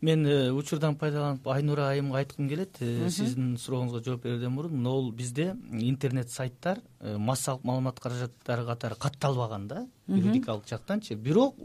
мен 0.00 0.26
э, 0.26 0.50
учурдан 0.52 0.96
пайдаланып 1.00 1.46
айнура 1.48 1.88
айымга 1.90 2.18
айткым 2.20 2.48
келет 2.48 2.76
э, 2.80 3.08
сиздин 3.10 3.56
сурооңузга 3.56 4.02
жооп 4.04 4.24
берерден 4.24 4.52
мурун 4.52 4.82
могул 4.82 5.10
бизде 5.12 5.54
интернет 5.72 6.30
сайттар 6.30 6.82
э, 7.00 7.16
массалык 7.16 7.64
маалымат 7.64 8.00
каражаттары 8.00 8.66
катары 8.66 8.96
катталбаган 9.00 9.68
да 9.68 9.86
юридикалык 10.06 10.68
жактанчы. 10.68 11.14
Бирок 11.14 11.56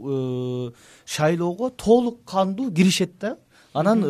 шайлоого 1.04 1.70
толук 1.70 2.24
кандуу 2.24 2.72
киришет 2.72 3.18
да. 3.18 3.36
Анан 3.74 4.02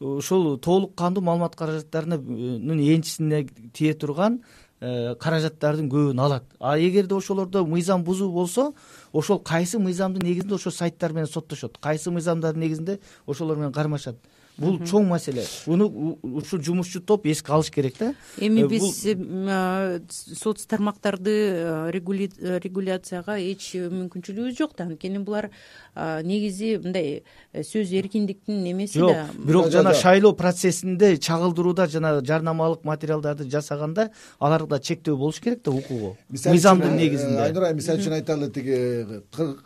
ошол 0.00 0.58
толук 0.58 0.94
кандуу 0.96 1.22
маалымат 1.22 1.56
каражаттарынын 1.56 2.80
энчисине 2.96 3.46
тие 3.72 3.94
турган 3.94 4.42
каражаттардын 4.80 5.88
көбүн 5.88 6.20
алат. 6.20 6.44
А 6.60 6.78
эгерде 6.78 7.14
ошолордо 7.14 7.64
мыйзам 7.64 8.04
бузуу 8.04 8.30
болсо 8.32 8.74
ошол 9.12 9.38
кайсы 9.38 9.78
мыйзамдын 9.78 10.22
негизинде 10.22 10.54
ошол 10.54 10.72
сайттар 10.72 11.12
менен 11.12 11.28
соттошот. 11.28 11.78
Кайсы 11.78 12.10
мыйзамдардын 12.10 12.62
негизинде 12.62 13.00
ошолор 13.26 13.56
менен 13.56 13.72
кармашат 13.72 14.16
бул 14.58 14.78
чоң 14.88 15.06
маселе. 15.10 15.44
Буну 15.66 16.16
ушул 16.22 16.62
жумушчу 16.64 17.00
топ 17.04 17.26
эске 17.28 17.52
алыш 17.52 17.70
керек 17.70 17.98
да. 17.98 18.12
Эми 18.40 18.64
э, 18.64 18.68
биз 18.68 20.38
соц 20.40 20.64
тармактарды 20.66 21.90
регуляцияга 21.92 23.36
эч 23.36 23.74
мүмкүнчүлүгүбүз 23.76 24.56
жок 24.56 24.76
да. 24.78 24.86
Анткени 24.88 25.20
булар 25.24 25.50
негизи 25.96 26.76
мындай 26.82 27.22
э, 27.52 27.62
сөз 27.62 27.92
эркиндиктин 28.00 28.64
эмеси 28.72 29.00
да. 29.00 29.26
Жок 29.26 29.44
бирок 29.46 29.70
жана 29.74 29.94
шайлоо 29.94 30.32
процессинде 30.32 31.16
чагылдырууда 31.16 31.88
жана 31.92 32.14
жарнамалык 32.24 32.84
материалдарды 32.84 33.48
жасаганда 33.50 34.10
аларда 34.38 34.80
чектөө 34.80 35.16
болуш 35.16 35.40
керек 35.40 35.62
да 35.64 35.72
укугу. 35.72 36.16
Мыйзамдын 36.30 36.96
негизинде. 36.96 37.42
Айнур 37.48 37.68
айым 37.68 37.80
мисалы 37.80 38.00
үчүн 38.00 38.18
айталы 38.20 38.50
тиги 38.50 39.22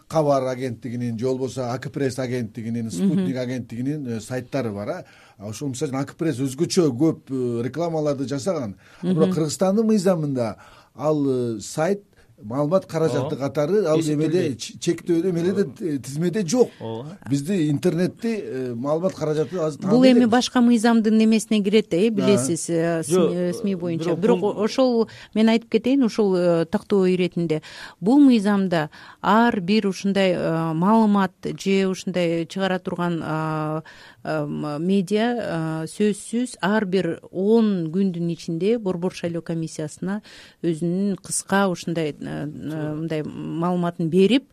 кабар 0.08 0.50
агенттигинин 0.50 1.18
же 1.18 1.26
болбосо 1.26 1.70
ак 1.72 1.90
пресс 1.92 2.18
агенттигинин 2.18 2.90
спутник 2.90 3.36
агенттигинин 3.36 4.20
сайттары 4.20 4.72
бар 4.72 4.79
а? 4.88 5.04
Ошол 5.38 5.68
мисалы 5.68 5.92
үчүн 5.92 6.00
ак 6.00 6.14
пресс 6.16 6.40
өзгөчө 6.40 6.88
көп 6.96 7.30
э, 7.30 7.62
рекламаларды 7.66 8.28
жасаган. 8.28 8.76
Бирок 9.02 9.34
кыргызстандын 9.34 9.86
мыйзамында 9.86 10.56
ал 10.94 11.26
сайт 11.60 12.04
маалымат 12.42 12.86
каражаты 12.86 13.36
катары 13.36 13.84
ал 13.86 14.00
эмеде 14.00 14.54
чектөө 14.56 15.30
эмеледе 15.30 15.66
э, 15.80 15.98
тизмеде 15.98 16.46
жок. 16.46 16.70
Ооба 16.80 17.18
бизди 17.28 17.70
интернетти 17.70 18.34
э, 18.40 18.74
маалымат 18.74 19.14
каражаты 19.14 19.58
азыр 19.58 19.90
бул 19.90 20.04
эми 20.04 20.24
башка 20.24 20.60
мыйзамдын 20.60 21.22
эмесине 21.24 21.62
кирет 21.62 21.90
да 21.90 21.96
э 21.96 22.08
билесиз 22.08 22.64
сми 22.64 23.74
боюнча. 23.74 24.16
бирок 24.16 24.42
ошол 24.42 25.08
мен 25.34 25.48
айтып 25.48 25.70
кетейин 25.70 26.04
ушул 26.04 26.64
тактоо 26.66 27.06
иретинде. 27.08 27.62
Бул 28.00 28.20
мыйзамда 28.20 28.90
ар 29.20 29.60
бир 29.60 29.86
ушундай 29.86 30.36
маалымат 30.74 31.32
же 31.42 31.86
ушундай 31.88 32.46
чыгара 32.46 32.78
турган 32.78 33.82
медиа 34.24 35.86
сөзсүз 35.88 36.58
ар 36.60 36.84
бир 36.84 37.20
он 37.32 37.90
күндүн 37.92 38.28
ичинде 38.34 38.78
борбор 38.78 39.14
шайлоо 39.16 39.40
комиссиясына 39.42 40.20
өзүнүн 40.62 41.16
кыска 41.24 41.68
ушундай 41.72 42.12
мындай 42.20 43.22
маалыматын 43.24 44.10
берип 44.12 44.44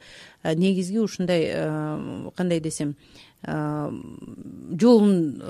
негизги 0.43 0.97
ушундай 1.03 1.51
кандай 2.35 2.59
десем 2.59 2.95
жолун 3.45 5.41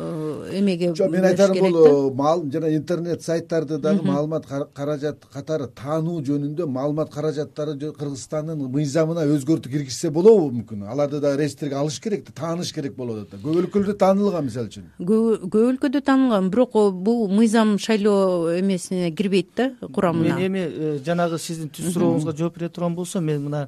эмеге 0.51 0.93
жок 0.95 1.11
мен 1.11 1.25
айтарым 1.25 1.71
бул 1.71 2.43
жана 2.51 2.69
интернет 2.73 3.23
сайттарды 3.23 3.77
дагы 3.77 4.05
маалымат 4.05 4.45
каражат 4.73 5.25
катары 5.33 5.67
таануу 5.67 6.21
жөнүндө 6.21 6.67
маалымат 6.67 7.11
каражаттары 7.13 7.75
кыргызстандын 7.77 8.61
мыйзамына 8.71 9.25
өзгөртүү 9.33 9.71
киргизсе 9.71 10.11
болобу 10.13 10.51
мүмкүн. 10.51 10.85
Аларды 10.91 11.19
дагы 11.19 11.41
реестрге 11.41 11.75
алыш 11.75 11.99
керек 11.99 12.25
да 12.27 12.35
тааныш 12.41 12.73
керек 12.73 12.95
болуп 12.95 13.25
атат 13.25 13.41
да. 13.41 13.43
Көп 13.43 13.61
өлкөлөрдө 13.63 13.97
таанылган 13.97 14.47
мисалы 14.47 14.71
үчүн. 14.71 14.87
Көп 15.01 15.59
өлкөдө 15.63 16.03
таанылган 16.07 16.49
бирок 16.53 16.77
бул 16.93 17.27
мыйзам 17.29 17.77
шайлоо 17.79 18.53
эмесине 18.59 19.11
кирбейт 19.11 19.53
да 19.55 19.71
курамына. 19.93 20.37
Мен 20.37 20.47
эми 20.47 20.65
э, 20.67 20.97
жанагы 21.05 21.39
сиздин 21.39 21.69
түз 21.73 21.93
сурооңузга 21.93 22.35
жооп 22.37 22.57
бере 22.59 22.69
турган 22.69 22.95
болсом 22.95 23.25
мен 23.25 23.43
мына 23.47 23.67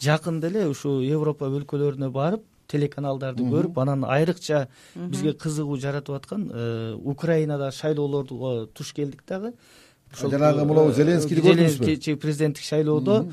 жакында 0.00 0.50
эле 0.50 0.66
ушул 0.68 1.02
европа 1.02 1.48
өлкөлөрүнө 1.50 2.10
барып 2.12 2.42
телеканалдарды 2.68 3.46
көрүп 3.48 3.80
анан 3.82 4.04
айрыкча 4.04 4.68
бизге 4.94 5.34
кызыгуу 5.34 5.78
жаратып 5.80 6.16
аткан 6.18 6.50
э, 6.52 6.94
украинадагы 7.00 7.76
шайлоолорго 7.76 8.66
туш 8.74 8.92
келдик 8.92 9.24
дагы. 9.28 9.54
Ошол 10.12 10.30
жанагы 10.30 10.64
могу 10.64 10.92
зеленскийди 10.92 11.42
көрдүңүзбү 11.44 12.16
президенттик 12.22 12.64
шайлоодо 12.64 13.24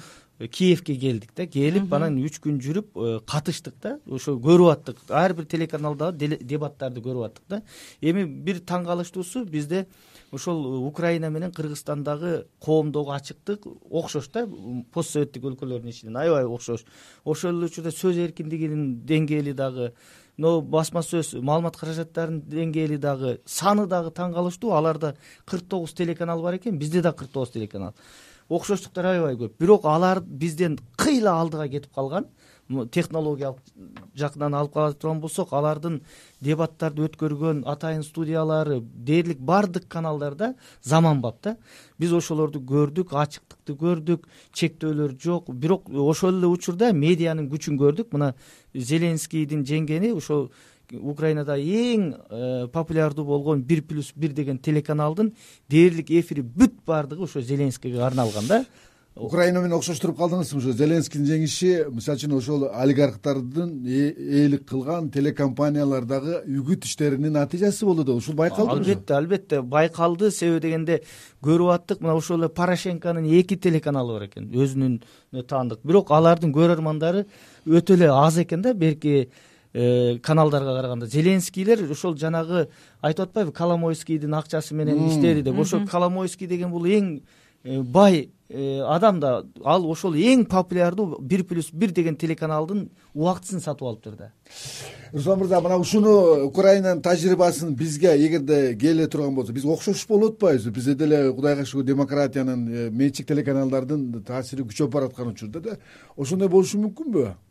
киевке 0.48 0.96
келдик 0.96 1.36
да 1.38 1.46
келип 1.46 1.92
анан 1.94 2.18
үч 2.24 2.40
күн 2.42 2.58
жүрүп 2.64 2.96
э, 2.96 3.20
катыштык 3.30 3.76
да 3.82 3.98
ошо 4.10 4.38
көрүп 4.42 4.72
аттык. 4.74 5.04
Ар 5.10 5.34
бир 5.38 5.46
телеканалдагы 5.46 6.38
дебаттарды 6.42 7.04
көрүп 7.04 7.28
аттык 7.30 7.44
да. 7.50 7.62
Эми 8.02 8.26
бир 8.26 8.64
таң 8.66 8.86
калыштуусу 8.90 9.46
бизде 9.46 9.86
ошол 10.32 10.88
украина 10.88 11.30
менен 11.30 11.52
кыргызстандагы 11.52 12.48
коомдогу 12.64 13.12
ачыктык 13.12 13.66
окшош 13.90 14.30
да 14.32 14.46
пост 14.94 15.12
советтик 15.12 15.44
өлкөлөрдүн 15.44 15.90
ичинен. 15.92 16.18
Аябай 16.18 16.46
окшош. 16.46 16.86
Ошол 17.26 17.58
эле 17.58 17.68
учурда 17.68 17.92
сөз 17.92 18.18
эркиндигинин 18.18 19.02
деңгээли 19.06 19.54
дагы 19.54 19.92
мына 20.38 20.62
басма 20.62 21.04
сөз 21.04 21.36
маалымат 21.42 21.78
каражаттарынын 21.78 22.46
деңгээли 22.48 22.98
дагы 22.98 23.40
саны 23.46 23.88
дагы 23.88 24.12
таң 24.16 24.34
калыштуу. 24.34 24.72
Аларда 24.72 25.16
кырк 25.46 25.68
тогуз 25.68 25.94
телеканал 25.94 26.42
бар 26.42 26.56
экен 26.56 26.80
бизде 26.80 27.02
да 27.02 27.12
кырк 27.12 27.32
тогуз 27.32 27.52
телеканал. 27.52 27.94
Окшоштуктар 28.50 29.06
аябай 29.06 29.36
көп. 29.36 29.58
Бирок 29.60 29.86
алар 29.86 30.22
бизден 30.22 30.80
кыйла 30.98 31.40
алдыга 31.42 31.68
кетип 31.68 31.94
калган 31.94 32.28
технологиялык 32.92 33.60
жагынан 34.16 34.56
алып 34.58 34.74
кара 34.74 34.94
турган 34.94 35.22
болсок 35.22 35.54
алардын 35.54 36.00
дебаттарды 36.42 37.06
өткөргөн 37.08 37.64
атайын 37.70 38.04
студиялары 38.04 38.80
дээрлик 38.82 39.40
баардык 39.40 39.88
каналдарда 39.88 40.54
заманбап 40.82 41.42
да. 41.44 41.56
Биз 42.00 42.14
ошолорду 42.14 42.60
көрдүк 42.60 43.14
ачыктыкты 43.14 43.76
көрдүк 43.78 44.28
чектөөлөр 44.54 45.16
жок. 45.22 45.54
Бирок 45.54 45.90
ошол 45.90 46.38
эле 46.38 46.48
учурда 46.48 46.92
медианын 46.94 47.50
күчүн 47.52 47.80
көрдүк. 47.80 48.12
Мына 48.12 48.34
зеленскийдин 48.74 49.66
жеңгени 49.68 50.16
ошол 50.16 50.50
украинада 51.00 51.56
эң 51.58 52.12
э, 52.12 52.68
популярдуу 52.72 53.26
болгон 53.26 53.62
бир 53.64 53.82
плюс 53.88 54.12
бир 54.16 54.34
деген 54.34 54.58
телеканалдын 54.60 55.34
дээрлик 55.70 56.12
эфири 56.12 56.42
бүт 56.42 56.82
баардыгы 56.86 57.24
ошо 57.24 57.42
зеленскийге 57.42 58.02
арналган 58.04 58.48
да 58.48 58.66
украина 59.16 59.60
менен 59.60 59.76
окшоштуруп 59.76 60.16
калдыңызбы 60.22 60.60
ошо 60.62 60.72
зеленскийдин 60.72 61.28
жеңиши 61.28 61.72
мисалы 61.92 62.18
үчүн 62.18 62.36
ошол 62.38 62.62
олигархтардын 62.72 63.74
ээлик 63.84 64.64
кылган 64.70 65.10
телекомпаниялар 65.12 66.06
дагы 66.08 66.38
үгүт 66.48 66.88
иштеринин 66.88 67.36
натыйжасы 67.36 67.86
болду 67.86 68.06
да 68.08 68.14
ушул 68.16 68.36
байкалдыбы 68.40 68.80
албетте 68.80 69.14
албетте 69.14 69.62
байкалды. 69.62 70.32
Себеби 70.32 70.68
дегенде 70.68 71.02
көрүп 71.44 71.74
аттык 71.76 72.00
мына 72.00 72.16
ошол 72.16 72.40
эле 72.40 72.50
порошенконун 72.50 73.28
эки 73.28 73.58
телеканалы 73.58 74.14
бар 74.16 74.28
экен 74.30 74.48
өзүнүн 74.48 75.02
таандык. 75.44 75.84
Бирок 75.84 76.12
алардын 76.12 76.56
көрөрмандары 76.56 77.26
өтө 77.68 78.00
эле 78.00 78.08
аз 78.16 78.40
экен 78.40 78.62
да 78.62 78.74
берки 78.74 79.30
э, 79.74 80.20
каналдарга 80.24 80.78
караганда. 80.80 81.08
Зеленскийлер 81.08 81.92
ошол 81.92 82.16
жанагы 82.16 82.70
айтып 83.02 83.28
атпайбы 83.28 83.52
коломойскийдин 83.52 84.34
акчасы 84.34 84.74
менен 84.74 85.10
иштеди 85.10 85.42
деп. 85.42 85.60
Ошо 85.60 85.86
коломойский 85.86 86.48
деген 86.48 86.72
бул 86.72 86.86
эң 86.86 87.20
бай 87.64 88.30
Э, 88.54 88.82
адам 88.84 89.20
да 89.22 89.46
ал 89.64 89.86
ошол 89.88 90.18
эң 90.20 90.44
популярдуу 90.50 91.22
бир 91.22 91.46
плюс 91.48 91.70
бир 91.72 91.94
деген 91.96 92.18
телеканалдын 92.20 92.90
убактысын 93.16 93.62
сатып 93.64 93.88
алыптыр 93.88 94.18
да 94.20 94.28
руслан 95.14 95.40
мырза 95.40 95.62
мына 95.64 95.78
ушуну 95.80 96.48
украинанын 96.50 97.02
тажрыйбасын 97.02 97.72
бизге 97.80 98.12
эгерде 98.18 98.76
келе 98.76 99.08
турган 99.08 99.36
болсо 99.36 99.54
биз 99.56 99.64
окшош 99.64 100.04
болуп 100.08 100.34
атпайбызбы 100.34 100.72
бизде 100.76 100.96
деле 100.96 101.32
кудайга 101.32 101.64
шүгүр 101.64 101.86
демократиянын 101.94 102.68
э, 102.68 102.90
менчик 102.90 103.30
телеканалдардын 103.32 104.20
таасири 104.28 104.68
күчөп 104.68 104.92
бараткан 104.92 105.32
учурда 105.32 105.62
да 105.62 105.78
ошондой 106.18 106.50
болушу 106.50 106.82
мүмкүнбү 106.82 107.30
Э, 107.30 107.51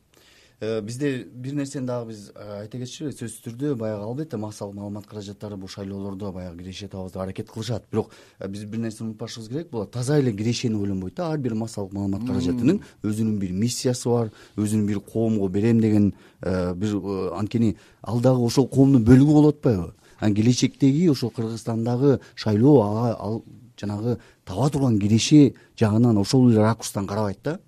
бизде 0.61 1.27
бир 1.33 1.55
нерсени 1.55 1.87
дагы 1.87 2.11
биз 2.11 2.31
э, 2.35 2.61
айта 2.61 2.77
кетишели 2.79 3.15
сөзсүз 3.15 3.41
түрдө 3.47 3.75
баягы 3.81 4.05
албетте 4.05 4.37
массалык 4.37 4.75
маалымат 4.77 5.07
каражаттары 5.09 5.57
бул 5.57 5.69
шайлоолордо 5.73 6.33
баягы 6.33 6.59
киреше 6.59 6.89
табабыз 6.89 7.13
деп 7.13 7.23
аракет 7.23 7.51
кылышат. 7.51 7.85
Бирок 7.91 8.11
э, 8.39 8.49
биз 8.49 8.65
бир 8.65 8.81
нерсени 8.81 9.09
унутпашыбыз 9.09 9.49
керек. 9.49 9.71
Булар 9.71 9.87
таза 9.87 10.19
эле 10.19 10.33
кирешени 10.33 10.77
ойлонбойт 10.77 11.15
да. 11.15 11.31
Ар 11.33 11.39
бир 11.39 11.55
массалык 11.55 11.93
маалымат 11.93 12.27
каражатынын 12.27 12.83
өзүнүн 13.03 13.39
бир 13.39 13.53
миссиясы 13.53 14.09
бар 14.09 14.33
өзүнүн 14.57 14.87
бир 14.87 15.01
коомго 15.01 15.49
берем 15.49 15.81
деген 15.81 16.13
бир 16.43 17.33
анткени 17.33 17.77
ал 18.03 18.21
дагы 18.21 18.45
ошол 18.45 18.69
коомдун 18.69 19.05
бөлүгү 19.05 19.33
болуп 19.33 19.57
атпайбы 19.57 19.95
анан 20.19 20.35
келечектеги 20.35 21.09
ошол 21.09 21.31
кыргызстандагы 21.31 22.21
шайлоо 22.35 22.83
ага 22.83 23.17
ал 23.19 23.43
жанагы 23.81 24.19
таба 24.45 24.69
турган 24.71 24.99
киреше 24.99 25.55
жагынан 25.79 26.19
ошол 26.19 26.51
эле 26.51 26.61
ракурстан 26.61 27.07
карабайт 27.07 27.39
да 27.43 27.59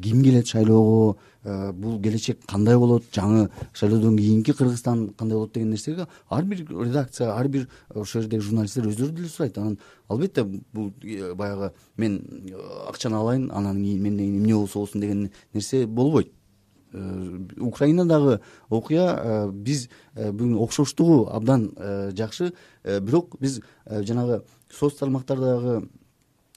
ким 0.00 0.22
келет 0.22 0.46
шайлоого 0.46 1.16
Э, 1.44 1.72
бул 1.72 1.96
келечек 1.98 2.44
кандай 2.46 2.76
болот 2.78 3.08
жаңы 3.10 3.48
шайлоодон 3.74 4.14
кийинки 4.14 4.52
кыргызстан 4.54 5.08
кандай 5.18 5.34
болот 5.34 5.52
деген 5.52 5.70
нерсеге 5.70 6.06
ар 6.30 6.44
бир 6.44 6.60
редакция 6.68 7.32
ар 7.34 7.48
бир 7.48 7.66
ошол 7.88 8.22
жердеги 8.22 8.44
журналисттер 8.46 8.86
өздөрү 8.86 9.10
деле 9.10 9.28
сурайт. 9.28 9.58
Анан 9.58 9.78
албетте 10.06 10.44
бул 10.44 10.92
э, 11.02 11.34
баягы 11.34 11.72
мен 11.96 12.20
э, 12.46 12.54
акчаны 12.88 13.16
алайын 13.16 13.50
анан 13.50 13.82
кийин 13.82 14.02
менден 14.02 14.26
кийин 14.26 14.38
эмне 14.38 14.54
болсо 14.54 14.78
болсун 14.78 15.00
деген 15.00 15.32
нерсе 15.52 15.86
болбойт. 15.86 16.30
Украинадагы 16.92 18.40
окуя 18.68 19.50
биз 19.50 19.88
бүгүн 20.14 20.58
окшоштугу 20.62 21.26
абдан 21.32 21.72
жакшы. 22.12 22.52
Бирок 22.84 23.34
биз 23.40 23.62
жанагы 23.86 24.44
соц 24.70 24.94
тармактардагы 24.98 25.88
Э, 25.88 26.01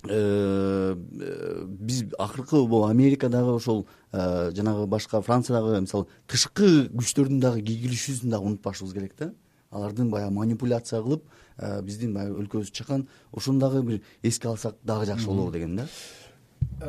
биз 0.10 2.04
акыркы 2.18 2.56
могу 2.56 2.84
америкадагы 2.86 3.56
ошол 3.56 3.88
э, 4.12 4.52
жанагы 4.54 4.88
башка 4.88 5.22
франциядагы 5.22 5.82
мисалы 5.82 6.08
тышкы 6.28 6.90
күчтөрдүн 6.94 7.40
дагы 7.40 7.62
кийгилишүүсүн 7.62 8.30
дагы 8.30 8.46
унутпашыбыз 8.52 8.94
керек 8.94 9.14
да. 9.18 9.34
Алардын 9.72 10.10
баягы 10.10 10.34
манипуляция 10.34 11.02
кылып 11.02 11.24
э, 11.58 11.82
биздин 11.82 12.14
баягы 12.14 12.40
өлкөбүздү 12.44 12.72
чаккан 12.72 13.08
ошону 13.32 13.60
дагы 13.60 13.84
бир 13.84 14.02
эске 14.24 14.48
алсак 14.48 14.76
дагы 14.84 15.06
жакшы 15.06 15.28
болобу 15.28 15.52
деген 15.52 15.76
да. 15.76 15.84
Э, 15.84 16.25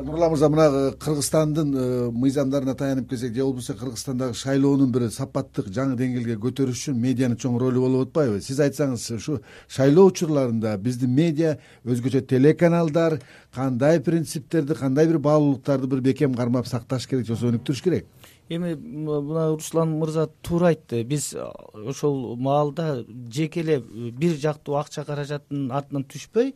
нурлан 0.03 0.31
мырза 0.31 0.49
мына 0.49 0.67
э, 0.67 0.93
кыргызстандын 0.99 1.75
э, 1.75 2.11
мыйзамдарына 2.11 2.75
таянып 2.75 3.09
келсек 3.09 3.35
же 3.35 3.45
болбосо 3.45 3.75
кыргызстандагы 3.75 4.35
шайлоонун 4.35 4.91
бир 4.93 5.09
сапаттык 5.11 5.69
жаңы 5.71 5.97
деңгээлге 5.97 6.37
көтөрүш 6.43 6.83
үчүн 6.83 6.99
медианын 7.01 7.39
чоң 7.39 7.59
ролу 7.61 7.81
болуп 7.81 8.09
атпайбы? 8.09 8.41
Сиз 8.43 8.61
айтсаңыз 8.61 9.07
ушу 9.17 9.39
шайлоо 9.69 10.09
учурларында 10.11 10.77
биздин 10.83 11.15
медиа 11.15 11.57
өзгөчө 11.85 12.25
телеканалдар 12.27 13.21
кандай 13.55 14.01
принциптерди 14.01 14.75
кандай 14.75 15.07
бир 15.07 15.19
баалуулуктарды 15.19 15.87
бир 15.87 16.01
бекем 16.01 16.35
кармап 16.35 16.67
сакташ 16.67 17.07
керек 17.07 17.27
же 17.27 17.35
болбосо 17.35 17.53
өнүктүрүш 17.55 17.83
керек? 17.85 18.09
Эми 18.49 18.75
мына 18.75 19.53
руслан 19.55 19.97
мырза 19.99 20.29
туура 20.43 20.69
айтты. 20.75 21.03
Биз 21.05 21.33
ошол 21.35 22.37
маалда 22.37 23.05
жеке 23.31 23.61
эле 23.61 23.81
бир 23.81 24.37
жактуу 24.39 24.77
акча 24.79 25.05
каражаттын 25.05 25.71
артынан 25.71 26.05
түшпөй 26.07 26.55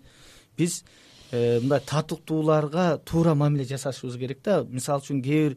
биз 0.59 0.85
Э, 0.85 1.10
мындай 1.33 1.81
татыктууларга 1.87 2.99
туура 3.05 3.35
мамиле 3.35 3.65
жасашыбыз 3.65 4.19
керек 4.19 4.43
да. 4.45 4.65
Мисалы 4.65 5.05
үчүн 5.05 5.23
кээ 5.23 5.49
бир 5.51 5.57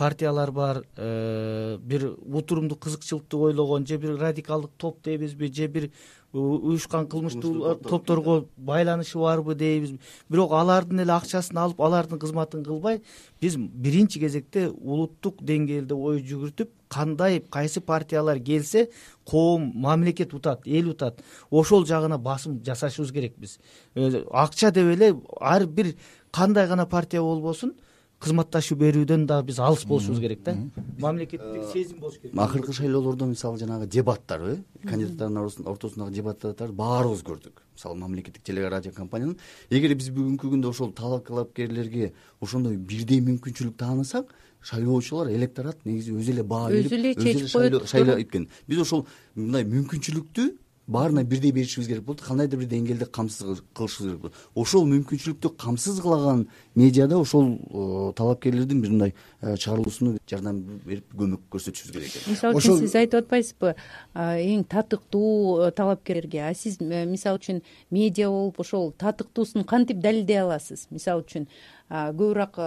партиялар 0.00 0.50
бар 0.50 0.82
э, 0.96 1.76
бир 1.80 2.14
утурумдук 2.16 2.80
кызыкчылыкты 2.80 3.36
ойлогон 3.36 3.86
же 3.86 3.98
бир 3.98 4.16
радикалдык 4.16 4.70
топ 4.78 5.02
дейбизби 5.04 5.52
же 5.52 5.66
бир 5.66 5.90
уюшкан 6.32 7.08
кылмыштуу 7.08 7.74
топторго 7.82 8.46
байланышы 8.56 9.18
барбы 9.18 9.54
дейбизби 9.54 9.98
бирок 10.28 10.52
алардын 10.52 11.02
эле 11.02 11.12
акчасын 11.12 11.58
алып 11.58 11.80
алардын 11.82 12.20
кызматын 12.22 12.62
кылбай 12.64 13.00
биз 13.42 13.56
биринчи 13.56 14.20
кезекте 14.22 14.68
улуттук 14.70 15.42
деңгээлде 15.42 15.94
ой 15.94 16.22
жүгүртүп 16.22 16.70
кандай 16.88 17.40
кайсы 17.40 17.80
партиялар 17.80 18.38
келсе 18.38 18.88
коом 19.24 19.72
мамлекет 19.74 20.34
утат 20.34 20.66
эл 20.66 20.90
утат 20.90 21.18
ошол 21.50 21.86
жагына 21.86 22.18
басым 22.18 22.60
жасашыбыз 22.64 23.12
керек 23.12 23.34
биз 23.36 23.58
э, 23.94 24.22
акча 24.30 24.70
деп 24.70 24.94
эле 24.94 25.16
ар 25.40 25.66
бир 25.66 25.96
кандай 26.30 26.68
гана 26.68 26.86
партия 26.86 27.22
болбосун 27.22 27.74
кызматташуу 28.20 28.76
берүүдөн 28.78 29.24
дагы 29.26 29.48
биз 29.48 29.58
алыс 29.64 29.86
болушубуз 29.88 30.20
керек 30.20 30.42
да. 30.44 30.54
Мамлекеттик 30.98 31.64
сезим 31.72 32.00
болуш 32.00 32.18
керек. 32.20 32.36
Акыркы 32.36 32.72
шайлоолордо 32.76 33.24
мисалы 33.26 33.58
жанагы 33.58 33.86
дебаттарбы 33.86 34.58
кандидаттардын 34.84 35.66
ортосундагы 35.66 36.12
дебаттарды 36.12 36.68
баарыбыз 36.76 37.24
көрдүк 37.24 37.62
мисалы 37.74 37.96
мамлекеттик 37.96 38.42
телерадио 38.44 38.92
компаниянын 38.92 39.38
эгер 39.70 39.94
биз 39.96 40.10
бүгүнкү 40.12 40.52
күндө 40.52 40.68
ошол 40.68 40.92
талапкерлерге 40.92 42.12
ошондой 42.40 42.76
бирдей 42.76 43.24
мүмкүнчүлүк 43.24 43.78
таанысак 43.80 44.34
шайлоочулар 44.60 45.32
электорат 45.32 45.86
негизи 45.88 46.12
өзү 46.12 46.34
эле 46.34 46.44
баа 46.44 46.68
берип 46.68 46.92
өзү 46.92 46.98
эле 46.98 47.14
чечип 47.16 47.52
коет 47.54 47.88
шайлоо 47.88 48.18
эткени 48.20 48.50
биз 48.68 48.82
ошол 48.84 49.06
мындай 49.34 49.64
мүмкүнчүлүктү 49.64 50.50
баарына 50.90 51.22
бирдей 51.24 51.52
беришибиз 51.52 51.88
керек 51.88 52.04
болот. 52.04 52.20
Кандайдыр 52.20 52.60
бир 52.60 52.68
деңгээлде 52.68 53.06
камсыз 53.06 53.62
кылышыбыз 53.74 54.06
керек 54.08 54.20
болот. 54.20 54.38
Ошол 54.54 54.86
мүмкүнчүлүктү 54.90 55.52
камсыз 55.58 56.00
кылаган 56.02 56.46
медиада 56.74 57.18
ошол 57.18 57.52
э, 57.54 58.12
талапкерлердин 58.18 58.80
бир 58.82 58.90
мындай 58.90 59.14
э, 59.40 59.56
чыгарылуусуна 59.56 60.18
жардам 60.30 60.58
берип 60.86 61.14
көмөк 61.14 61.46
көрсөтүшүбүз 61.54 61.94
керек 61.94 62.10
экен. 62.10 62.34
Мисалы 62.34 62.58
үчүн 62.58 62.82
сиз 62.82 62.96
айтып 62.98 63.22
атпайсызбы 63.24 63.74
эң 64.16 64.66
татыктуу 64.74 65.68
э, 65.68 65.70
талапкерге 65.78 66.44
а 66.48 66.52
сиз 66.58 66.80
мисалы 66.80 67.38
үчүн 67.38 67.62
медиа 67.94 68.30
болуп 68.34 68.60
ошол 68.66 68.90
татыктуусун 68.98 69.64
кантип 69.64 70.02
далилдей 70.02 70.42
аласыз? 70.42 70.88
Мисалы 70.90 71.22
үчүн 71.26 71.46
көбүрөөк 71.90 72.60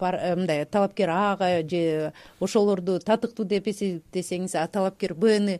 мындай 0.00 0.64
талапкер 0.64 1.10
ага 1.10 1.62
же 1.68 2.12
ошолорду 2.40 2.98
татыктуу 3.00 3.44
деп 3.44 3.66
эсептесеңиз 3.66 4.54
а 4.54 4.66
талапкер 4.68 5.14
бны 5.14 5.58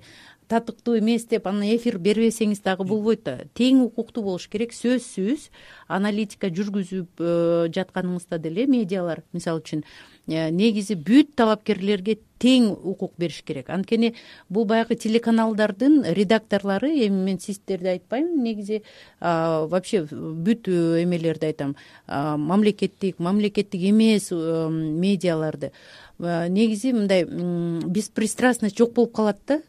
татыктуу 0.49 0.99
эмес 0.99 1.27
деп 1.29 1.47
анан 1.47 1.69
эфир 1.77 1.99
бербесеңиз 2.01 2.63
дагы 2.65 2.87
болбойт 2.89 3.25
да. 3.25 3.37
Тең 3.59 3.83
укуктуу 3.85 4.25
болуш 4.25 4.49
керек. 4.49 4.73
Сөзсүз 4.73 5.51
аналитика 5.93 6.49
жүргүзүп 6.49 7.21
э, 7.21 7.69
жатканыңызда 7.77 8.41
деле 8.41 8.67
медиалар 8.71 9.23
мисалы 9.37 9.61
үчүн 9.61 9.85
э, 9.85 10.49
негизи 10.51 10.97
бүт 10.97 11.35
талапкерлерге 11.37 12.19
тең 12.41 12.71
укук 12.73 13.13
бериш 13.21 13.43
керек. 13.45 13.69
Анткени 13.69 14.15
бул 14.49 14.65
баягы 14.65 14.97
телеканалдардын 14.97 16.01
редакторлору 16.17 16.89
эми 16.89 17.25
мен 17.29 17.41
сиздерди 17.41 17.93
айтпайм 17.99 18.43
негизи 18.43 18.83
вообще 19.21 20.05
бүт 20.09 20.69
э, 20.73 21.05
эмелерди 21.05 21.53
айтам. 21.53 21.77
Мамлекеттик 22.09 23.19
мамлекеттик 23.19 23.91
эмес 23.91 24.31
медиаларды. 24.33 25.73
Негизи 26.19 26.93
мындай 26.93 27.25
беспристрастность 27.25 28.79
жок 28.79 28.95
болуп 28.95 29.13
калат 29.15 29.39
да 29.47 29.61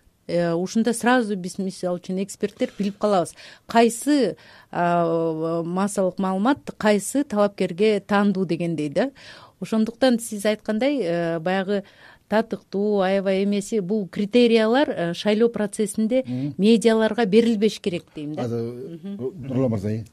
ушунда 0.55 0.93
сразу 0.93 1.35
биз 1.35 1.57
мисалы 1.57 1.99
үчүн 1.99 2.21
эксперттер 2.23 2.71
билип 2.77 2.97
калабыз. 3.01 3.33
Кайсы 3.67 4.37
массалык 4.71 6.19
маалымат 6.19 6.71
кайсы 6.77 7.23
талапкерге 7.23 7.99
таандуу 7.99 8.45
дегендей 8.45 8.89
да? 8.89 9.11
Ошондуктан 9.59 10.19
сиз 10.19 10.45
айткандай 10.45 11.01
э, 11.01 11.39
баягы 11.39 11.83
татыктуу 12.29 13.01
аябай 13.01 13.43
эмеси 13.43 13.79
бул 13.79 14.07
критериялар 14.07 14.89
э, 14.89 15.13
шайлоо 15.13 15.49
процессинде 15.49 16.23
медиаларга 16.57 17.25
берилбеш 17.25 17.79
керек 17.79 18.05
дейм 18.15 18.35
да? 18.35 18.47
Нурлан 18.47 19.71
мырза 19.71 20.05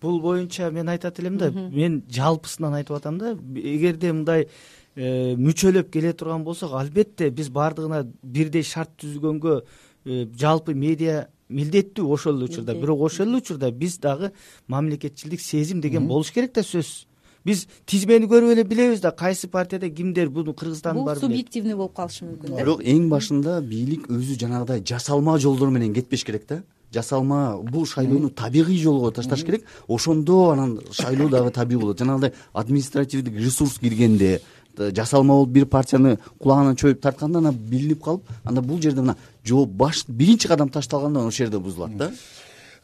бул 0.00 0.20
боюнча 0.20 0.70
мен 0.70 0.88
айтат 0.88 1.18
элем 1.20 1.36
да 1.38 1.50
мен 1.50 2.02
жалпысынан 2.08 2.80
айтып 2.80 2.96
атам 2.96 3.18
да 3.18 3.34
эгерде 3.54 4.12
мындай 4.12 4.46
Э, 4.46 4.48
мүчөлөп 4.96 5.90
келе 5.90 6.12
турган 6.12 6.44
болсок 6.44 6.72
албетте 6.72 7.30
биз 7.30 7.48
баардыгына 7.50 8.04
бирдей 8.22 8.62
шарт 8.62 8.92
түзгөнгө 9.02 9.56
э, 9.60 10.26
жалпы 10.38 10.74
медиа 10.74 11.26
милдеттүү 11.48 12.12
ошол 12.14 12.38
эле 12.38 12.50
учурда. 12.50 12.74
Бирок 12.74 13.00
ошол 13.08 13.26
эле 13.26 13.42
учурда 13.42 13.70
биз 13.70 13.98
дагы 13.98 14.32
мамлекетчилдик 14.68 15.40
сезим 15.40 15.80
деген 15.80 16.06
болуш 16.06 16.30
керек 16.30 16.54
да 16.54 16.62
сөзсүз 16.62 17.06
биз 17.44 17.66
тизмени 17.86 18.28
көрүп 18.30 18.54
эле 18.54 18.64
билебиз 18.64 19.02
да 19.02 19.10
кайсы 19.10 19.48
партияда 19.48 19.90
кимдер 19.90 20.30
буну 20.30 20.54
кыргызстандын 20.54 21.04
баары 21.04 21.20
бул 21.20 21.28
субъективный 21.28 21.74
болуп 21.74 21.96
калышы 21.96 22.24
мүмкүн 22.24 22.54
да. 22.54 22.62
Бирок 22.62 22.80
эң 22.80 23.10
башында 23.10 23.58
бийлик 23.60 24.06
өзү 24.08 24.38
жанагыдай 24.40 24.84
жасалма 24.86 25.36
жолдор 25.38 25.74
менен 25.74 25.92
кетпеш 25.94 26.24
керек 26.24 26.46
да. 26.48 26.62
Жасалма 26.94 27.58
бул 27.60 27.86
шайлоону 27.86 28.30
табигый 28.30 28.78
жолго 28.78 29.10
ташташ 29.10 29.44
керек. 29.44 29.64
Ошондо 29.88 30.52
анан 30.52 30.78
шайлоо 30.92 31.28
дагы 31.28 31.50
табигый 31.50 31.82
болот. 31.82 31.98
Жанагындай 31.98 32.32
административдик 32.52 33.34
ресурс 33.34 33.78
киргенде 33.78 34.40
жасалма 34.78 35.34
болуп 35.34 35.50
бир 35.50 35.66
партияны 35.66 36.18
кулагынан 36.38 36.76
чоюп 36.76 37.00
тартканда 37.00 37.38
анан 37.38 37.54
билинип 37.54 38.02
калып 38.04 38.28
анда 38.44 38.62
бул 38.62 38.80
жерде 38.80 39.00
мына 39.00 39.16
жооп 39.44 39.70
баш 39.70 40.04
биринчи 40.08 40.48
кадам 40.48 40.68
ташталганда 40.68 41.20
ошол 41.20 41.30
жерде 41.30 41.58
бузулат 41.58 41.96
да. 41.96 42.10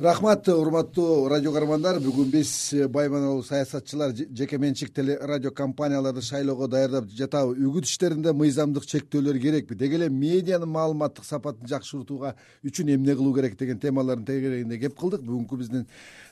Рахмат 0.00 0.48
урматтуу 0.48 1.28
радио 1.28 1.50
каармандар. 1.52 1.98
Бүгүн 2.00 2.30
биз 2.32 2.72
э, 2.72 2.86
байманолуу 2.88 3.42
саясатчылар 3.44 4.14
жеке 4.16 4.56
менчик 4.56 4.94
телерадио 4.96 5.50
компанияларды 5.50 6.22
шайлоого 6.24 6.68
даярдап 6.72 7.10
жатабы. 7.12 7.52
Үгүт 7.60 7.84
иштеринде 7.84 8.32
мыйзамдык 8.32 8.86
чектөөлөр 8.88 9.36
керекпи? 9.42 9.76
Деги 9.76 9.98
эле 9.98 10.08
медианын 10.08 10.72
маалыматтык 10.72 11.28
сапатын 11.28 11.68
жакшыртууга 11.68 12.32
үчүн 12.64 12.94
эмне 12.94 13.12
кылуу 13.12 13.34
керек 13.36 13.58
деген 13.60 13.76
темалардын 13.78 14.24
тегерегинде 14.24 14.78
кеп 14.80 14.96
кылдык. 14.96 15.20
Бүгүнкү 15.20 15.60
биздин 15.60 15.84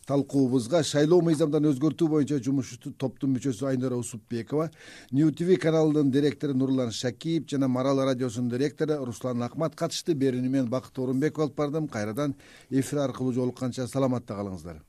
талкуубузга 0.09 0.81
шайлоо 0.88 1.21
мыйзамдарын 1.27 1.68
өзгөртүү 1.75 2.09
боюнча 2.09 2.38
жумуш 2.40 2.73
топтун 2.97 3.35
мүчөсү 3.37 3.68
айнура 3.68 3.99
усупбекова 4.01 4.71
нью 5.12 5.31
тв 5.37 5.59
каналынын 5.61 6.11
директору 6.11 6.57
нурлан 6.57 6.90
шакиев 6.90 7.44
жана 7.51 7.68
марал 7.68 8.01
радиосунун 8.01 8.49
директору 8.49 9.05
руслан 9.05 9.42
акмат 9.42 9.77
катышты. 9.77 10.14
Берүүнү 10.14 10.49
мен 10.49 10.71
бакыт 10.73 10.99
оорунбеков 10.99 11.44
алып 11.44 11.57
бардым. 11.57 11.88
Кайрадан 11.88 12.35
эфир 12.71 13.05
аркылуу 13.05 13.33
жолукканча 13.37 13.87
саламатта 13.87 14.35
калыңыздар 14.35 14.81